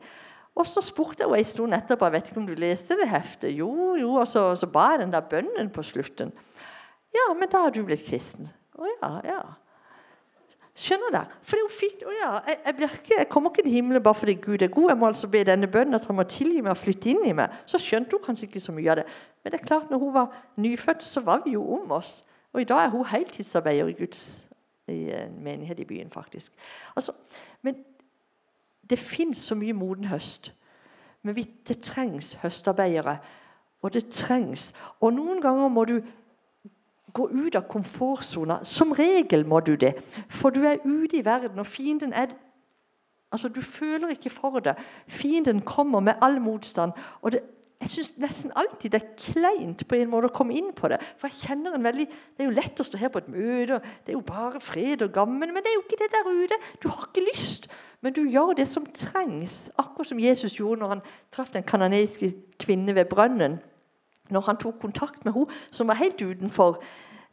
Og 0.59 0.67
så 0.67 0.81
spurte 0.83 1.23
jeg 1.23 1.29
henne 1.29 1.45
en 1.45 1.47
stund 1.47 1.75
etterpå 1.77 2.07
jeg 2.07 2.15
vet 2.17 2.29
ikke 2.29 2.41
om 2.41 2.47
du 2.49 2.55
leste 2.57 2.97
det 2.99 3.07
heftet. 3.09 3.55
Jo, 3.55 3.95
jo, 3.99 4.13
og 4.19 4.27
så, 4.27 4.51
så 4.59 4.67
ba 4.67 4.91
jeg 4.93 5.05
den 5.05 5.13
der 5.13 5.25
bønnen 5.31 5.71
på 5.71 5.83
slutten. 5.83 6.33
Ja, 7.15 7.33
men 7.33 7.49
da 7.51 7.65
har 7.65 7.73
du 7.73 7.83
blitt 7.85 8.05
kristen. 8.05 8.49
Å 8.77 8.87
ja, 8.89 9.11
ja. 9.25 9.41
Skjønner 10.79 11.11
dere? 11.11 11.37
er 11.51 11.59
jo 11.59 11.69
fint. 11.75 12.03
å 12.07 12.11
ja, 12.15 12.29
jeg, 12.47 12.59
jeg, 12.65 12.89
ikke, 12.89 13.15
jeg, 13.17 13.29
kommer 13.31 13.51
ikke 13.51 13.65
til 13.65 13.73
himmelen 13.73 14.03
bare 14.03 14.15
fordi 14.15 14.35
Gud 14.39 14.61
er 14.63 14.71
god. 14.71 14.89
Jeg 14.91 14.99
må 14.99 15.07
altså 15.09 15.27
be 15.27 15.41
denne 15.47 15.67
bønnen 15.67 15.97
at 15.97 16.05
han 16.07 16.15
må 16.15 16.23
tilgi 16.29 16.61
meg 16.61 16.71
og 16.71 16.79
flytte 16.79 17.11
inn 17.11 17.25
i 17.27 17.33
meg. 17.35 17.55
Så 17.67 17.81
skjønte 17.83 18.15
hun 18.15 18.23
kanskje 18.23 18.47
ikke 18.47 18.63
så 18.63 18.75
mye 18.75 18.91
av 18.93 19.01
det. 19.01 19.05
Men 19.43 19.51
det 19.51 19.59
er 19.59 19.65
klart, 19.65 19.89
når 19.91 20.03
hun 20.03 20.13
var 20.15 20.37
nyfødt, 20.55 21.03
så 21.03 21.23
var 21.25 21.43
vi 21.45 21.57
jo 21.57 21.65
om 21.75 21.91
oss. 21.97 22.21
Og 22.53 22.63
i 22.63 22.67
dag 22.69 22.85
er 22.85 22.93
hun 22.93 23.05
heltidsarbeider 23.05 23.91
i 23.91 23.97
Guds 23.97 24.23
i 24.89 25.11
en 25.13 25.35
menighet 25.43 25.79
i 25.83 25.85
byen, 25.85 26.09
faktisk. 26.11 26.53
Altså, 26.95 27.13
men 27.61 27.83
det 28.89 28.99
fins 28.99 29.37
så 29.37 29.55
mye 29.55 29.73
moden 29.73 30.05
høst. 30.05 30.53
Men 31.23 31.35
det 31.67 31.81
trengs 31.81 32.33
høstarbeidere. 32.33 33.17
Og 33.81 33.93
det 33.93 34.09
trengs. 34.09 34.73
Og 34.99 35.13
noen 35.13 35.41
ganger 35.41 35.67
må 35.67 35.85
du 35.85 35.99
gå 37.13 37.27
ut 37.27 37.55
av 37.55 37.67
komfortsona. 37.69 38.59
Som 38.63 38.91
regel 38.91 39.45
må 39.47 39.59
du 39.59 39.75
det. 39.75 39.95
For 40.29 40.49
du 40.49 40.63
er 40.67 40.83
ute 40.85 41.17
i 41.17 41.25
verden, 41.25 41.59
og 41.59 41.67
fienden 41.67 42.13
er 42.13 42.35
Altså, 43.31 43.47
Du 43.49 43.61
føler 43.61 44.07
ikke 44.09 44.29
for 44.29 44.59
det. 44.59 44.75
Fienden 45.07 45.61
kommer 45.61 45.99
med 45.99 46.13
all 46.21 46.41
motstand. 46.41 46.91
og 47.21 47.31
det 47.31 47.39
jeg 47.79 47.89
syns 47.93 48.09
nesten 48.19 48.51
alltid 48.59 48.91
det 48.91 48.99
er 48.99 49.11
kleint 49.15 49.85
på 49.87 49.95
en 49.95 50.09
måte 50.11 50.27
å 50.27 50.35
komme 50.35 50.55
inn 50.59 50.73
på 50.75 50.89
det. 50.91 50.97
For 51.19 51.31
jeg 51.31 51.45
kjenner 51.45 51.77
en 51.77 51.85
veldig, 51.87 52.07
Det 52.09 52.43
er 52.43 52.49
jo 52.49 52.55
lett 52.57 52.79
å 52.79 52.83
stå 52.83 52.97
her 52.99 53.11
på 53.13 53.21
et 53.21 53.29
møte, 53.31 53.79
det 54.05 54.11
er 54.11 54.17
jo 54.17 54.25
bare 54.25 54.59
fred 54.59 55.01
og 55.01 55.13
gammen. 55.13 55.53
Men 55.53 55.63
det 55.63 55.71
er 55.71 55.77
jo 55.77 55.85
ikke 55.85 56.01
det 56.01 56.11
der 56.11 56.27
ute. 56.27 56.57
Du 56.83 56.89
har 56.89 57.07
ikke 57.07 57.23
lyst, 57.33 57.69
men 58.01 58.13
du 58.13 58.25
gjør 58.27 58.53
det 58.59 58.67
som 58.67 58.85
trengs. 58.85 59.69
Akkurat 59.79 60.07
som 60.07 60.19
Jesus 60.19 60.59
gjorde 60.59 60.81
når 60.81 60.89
han 60.89 61.01
traff 61.31 61.51
den 61.51 61.63
kanadiske 61.63 62.33
kvinnen 62.59 62.95
ved 62.95 63.05
brønnen. 63.05 63.59
Når 64.29 64.41
han 64.41 64.57
tok 64.57 64.79
kontakt 64.81 65.25
med 65.25 65.33
henne 65.33 65.71
som 65.71 65.87
var 65.87 65.95
helt 65.95 66.21
utenfor 66.21 66.83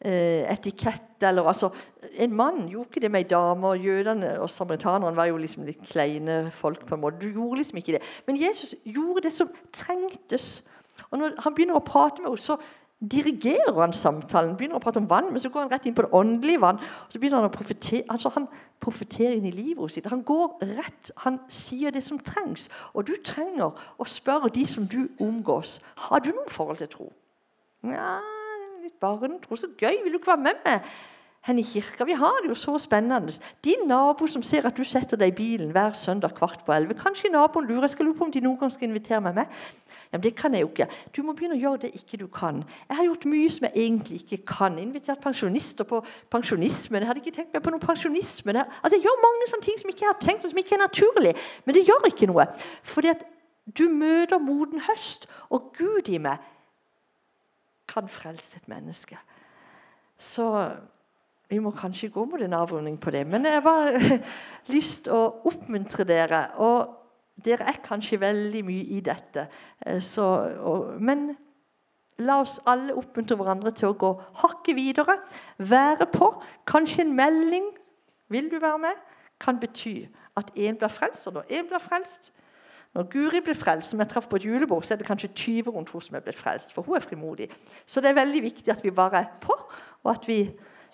etikett. 0.01 1.03
eller 1.21 1.43
altså, 1.43 1.71
En 2.19 2.33
mann 2.33 2.69
gjorde 2.69 2.89
ikke 2.89 3.01
det 3.01 3.11
med 3.11 3.21
ei 3.21 3.29
dame. 3.29 3.67
og 3.67 3.79
Jødene 3.79 4.41
og 4.41 4.51
samaritanerne 4.51 5.17
var 5.17 5.25
jo 5.25 5.37
liksom 5.37 5.65
litt 5.65 5.83
kleine 5.83 6.51
folk. 6.51 6.87
på 6.87 6.95
en 6.95 7.01
måte. 7.01 7.21
Du 7.21 7.33
gjorde 7.33 7.57
liksom 7.59 7.77
ikke 7.77 7.93
det. 7.93 8.03
Men 8.27 8.37
Jesus 8.37 8.75
gjorde 8.85 9.23
det 9.23 9.33
som 9.33 9.51
trengtes. 9.73 10.65
Og 11.11 11.19
Når 11.19 11.31
han 11.39 11.55
begynner 11.55 11.75
å 11.75 11.85
prate 11.85 12.23
med 12.23 12.29
henne, 12.31 12.39
så 12.39 12.57
dirigerer 13.11 13.81
han 13.81 13.93
samtalen. 13.93 14.57
begynner 14.57 14.77
å 14.77 14.83
prate 14.83 14.97
om 14.97 15.09
vann, 15.09 15.33
Men 15.33 15.41
så 15.41 15.49
går 15.49 15.61
han 15.61 15.71
rett 15.71 15.87
inn 15.87 15.95
på 15.95 16.03
det 16.03 16.13
åndelige 16.13 16.61
vann. 16.61 16.77
og 16.77 17.13
så 17.13 17.19
begynner 17.19 17.41
Han 17.41 17.51
å 17.51 17.53
profetere, 17.53 18.05
altså 18.11 18.29
han 18.29 18.49
profeterer 18.81 19.33
inn 19.33 19.47
i 19.47 19.51
livet 19.51 19.91
sitt. 19.91 20.07
Han 20.07 20.23
går 20.23 20.59
rett, 20.77 21.11
han 21.17 21.41
sier 21.49 21.91
det 21.91 22.05
som 22.05 22.19
trengs. 22.19 22.69
Og 22.95 23.07
du 23.07 23.13
trenger 23.25 23.73
å 23.99 24.05
spørre 24.05 24.49
de 24.49 24.67
som 24.67 24.87
du 24.87 25.09
omgås 25.21 25.81
har 25.97 26.19
du 26.21 26.31
noen 26.31 26.49
forhold 26.49 26.79
til 26.79 26.89
tro. 26.89 27.13
Ja, 28.87 28.91
barn, 29.01 29.41
tro 29.43 29.57
Så 29.57 29.67
gøy! 29.79 30.03
Vil 30.05 30.13
du 30.13 30.19
ikke 30.19 30.37
være 30.37 30.43
med 30.47 30.65
meg? 30.65 30.81
hen 31.47 31.59
i 31.59 31.63
kirka. 31.63 32.05
Vi 32.05 32.13
har 32.13 32.41
det 32.43 32.49
jo 32.49 32.55
så 32.55 32.79
spennende. 32.79 33.33
Din 33.65 33.87
nabo 33.87 34.27
som 34.27 34.43
ser 34.43 34.67
at 34.67 34.77
du 34.77 34.85
setter 34.85 35.17
deg 35.17 35.31
i 35.31 35.37
bilen 35.37 35.71
hver 35.71 35.93
søndag 35.95 36.35
kvart 36.35 36.65
på 36.67 36.73
elleve. 36.75 36.97
Kanskje 36.99 37.31
naboen 37.31 37.69
lurer 37.69 37.87
jeg 37.87 37.91
skal 37.91 38.09
lure 38.09 38.19
på 38.19 38.25
om 38.27 38.33
de 38.35 38.43
noen 38.43 38.59
gang 38.59 38.73
skal 38.73 38.89
invitere 38.89 39.21
meg 39.21 39.35
med. 39.35 39.61
Ja, 40.11 40.19
men 40.19 40.23
Det 40.23 40.35
kan 40.37 40.55
jeg 40.55 40.65
jo 40.65 40.71
ikke. 40.73 40.89
Du 41.17 41.23
må 41.23 41.33
begynne 41.33 41.55
å 41.55 41.61
gjøre 41.61 41.83
det 41.85 41.93
ikke 41.95 42.19
du 42.19 42.27
kan. 42.27 42.65
Jeg 42.89 42.97
har 42.97 43.05
gjort 43.05 43.29
mye 43.31 43.51
som 43.51 43.69
jeg 43.69 43.85
egentlig 43.85 44.21
ikke 44.25 44.41
kan. 44.57 44.79
Invitert 44.79 45.23
pensjonister 45.23 45.85
på 45.85 46.03
pensjonismen. 46.31 47.01
Jeg 47.01 47.07
hadde 47.07 47.23
ikke 47.23 47.37
tenkt 47.39 47.55
meg 47.55 47.63
på 47.63 47.71
noen 47.71 47.87
pensjonisme. 47.87 48.59
Altså, 48.83 48.97
jeg 48.97 49.07
gjør 49.07 49.23
mange 49.23 49.49
sånne 49.53 49.69
ting 49.69 49.79
som 49.79 49.95
ikke 49.95 50.07
jeg 50.07 50.13
har 50.15 50.21
tenkt, 50.21 50.45
og 50.45 50.51
som 50.51 50.59
ikke 50.59 50.75
er 50.75 50.83
naturlig. 50.83 51.37
Men 51.65 51.79
det 51.79 51.87
gjør 51.87 52.11
ikke 52.11 52.27
noe. 52.27 52.51
Fordi 52.83 53.15
at 53.15 53.23
du 53.79 53.87
møter 53.91 54.39
moden 54.39 54.83
høst, 54.91 55.31
og 55.51 55.73
Gud 55.79 56.11
i 56.11 56.19
meg 56.19 56.43
kan 57.89 58.09
frelse 58.09 58.57
et 58.57 58.69
menneske. 58.69 59.19
Så 60.19 60.47
vi 61.49 61.59
må 61.63 61.71
kanskje 61.71 62.11
gå 62.11 62.25
mot 62.25 62.43
en 62.43 62.53
avrunding 62.53 62.99
på 63.01 63.11
det. 63.11 63.27
Men 63.27 63.47
jeg 63.47 63.63
har 63.63 63.99
lyst 64.75 65.09
å 65.09 65.21
oppmuntre 65.47 66.07
dere. 66.09 66.49
Og 66.59 66.97
dere 67.45 67.69
er 67.71 67.83
kanskje 67.85 68.21
veldig 68.21 68.63
mye 68.67 68.87
i 68.97 69.01
dette. 69.05 69.47
Eh, 69.87 70.01
så, 70.03 70.27
og, 70.59 70.97
men 71.01 71.29
la 72.19 72.41
oss 72.41 72.59
alle 72.67 72.97
oppmuntre 72.97 73.37
hverandre 73.37 73.73
til 73.77 73.93
å 73.93 73.99
gå 73.99 74.13
hakket 74.43 74.77
videre. 74.79 75.19
Være 75.59 76.09
på. 76.11 76.33
Kanskje 76.69 77.05
en 77.05 77.15
melding 77.17 77.69
vil 78.33 78.51
du 78.51 78.59
være 78.59 78.83
med, 78.89 79.05
kan 79.41 79.61
bety 79.61 80.09
at 80.37 80.51
én 80.57 80.79
blir 80.81 80.91
frelst. 80.91 81.29
Og 81.29 81.37
når 81.37 81.53
én 81.53 81.69
blir 81.69 81.83
frelst, 81.83 82.33
når 82.97 83.11
Guri 83.13 83.43
blir 83.45 83.55
frelst, 83.55 83.91
som 83.93 84.01
jeg 84.01 84.09
traff 84.09 84.29
på 84.31 84.39
et 84.39 84.45
julebord, 84.47 84.87
så 84.87 84.95
er 84.95 85.03
det 85.03 85.07
kanskje 85.07 85.29
20 85.29 85.75
rundt 85.75 85.91
henne 85.93 86.05
som 86.07 86.17
er 86.17 86.23
blitt 86.25 86.39
frelst. 86.41 86.71
For 86.73 86.87
hun 86.87 86.97
er 86.97 87.05
frimodig. 87.05 87.51
Så 87.87 88.01
det 88.01 88.09
er 88.09 88.17
veldig 88.17 88.41
viktig 88.47 88.73
at 88.73 88.85
vi 88.85 88.91
bare 88.91 89.21
er 89.21 89.35
på, 89.43 89.53
og 90.03 90.11
at 90.15 90.25
vi 90.29 90.39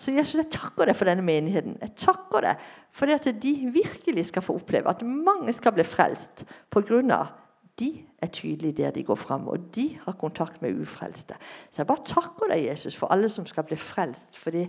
så 0.03 0.11
Jesus, 0.11 0.35
jeg 0.41 0.51
takker 0.51 0.89
deg 0.89 0.97
for 0.99 1.07
denne 1.07 1.23
menigheten. 1.23 1.77
Jeg 1.79 1.95
takker 2.01 2.43
deg 2.43 2.65
for 2.91 3.13
at 3.15 3.29
de 3.43 3.53
virkelig 3.71 4.25
skal 4.33 4.43
få 4.43 4.57
oppleve 4.59 4.91
at 4.91 5.05
mange 5.07 5.55
skal 5.55 5.77
bli 5.77 5.85
frelst 5.87 6.43
pga. 6.75 7.21
de 7.79 8.05
er 8.19 8.27
tydelige 8.27 8.73
der 8.83 8.91
de 8.91 9.05
går 9.05 9.15
fram, 9.15 9.49
og 9.49 9.75
de 9.75 9.99
har 10.05 10.13
kontakt 10.13 10.63
med 10.63 10.81
ufrelste. 10.81 11.35
Så 11.71 11.83
jeg 11.83 11.87
bare 11.87 12.05
takker 12.05 12.51
deg, 12.51 12.67
Jesus, 12.67 12.97
for 12.97 13.13
alle 13.13 13.29
som 13.29 13.47
skal 13.47 13.63
bli 13.63 13.77
frelst, 13.77 14.39
fordi 14.39 14.67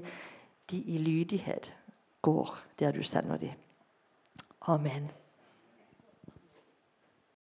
de 0.69 0.77
i 0.77 0.97
lydighet 0.97 1.73
går 2.21 2.57
der 2.79 2.91
du 2.91 3.03
sender 3.03 3.37
dem. 3.37 3.57
Amen. 4.67 5.22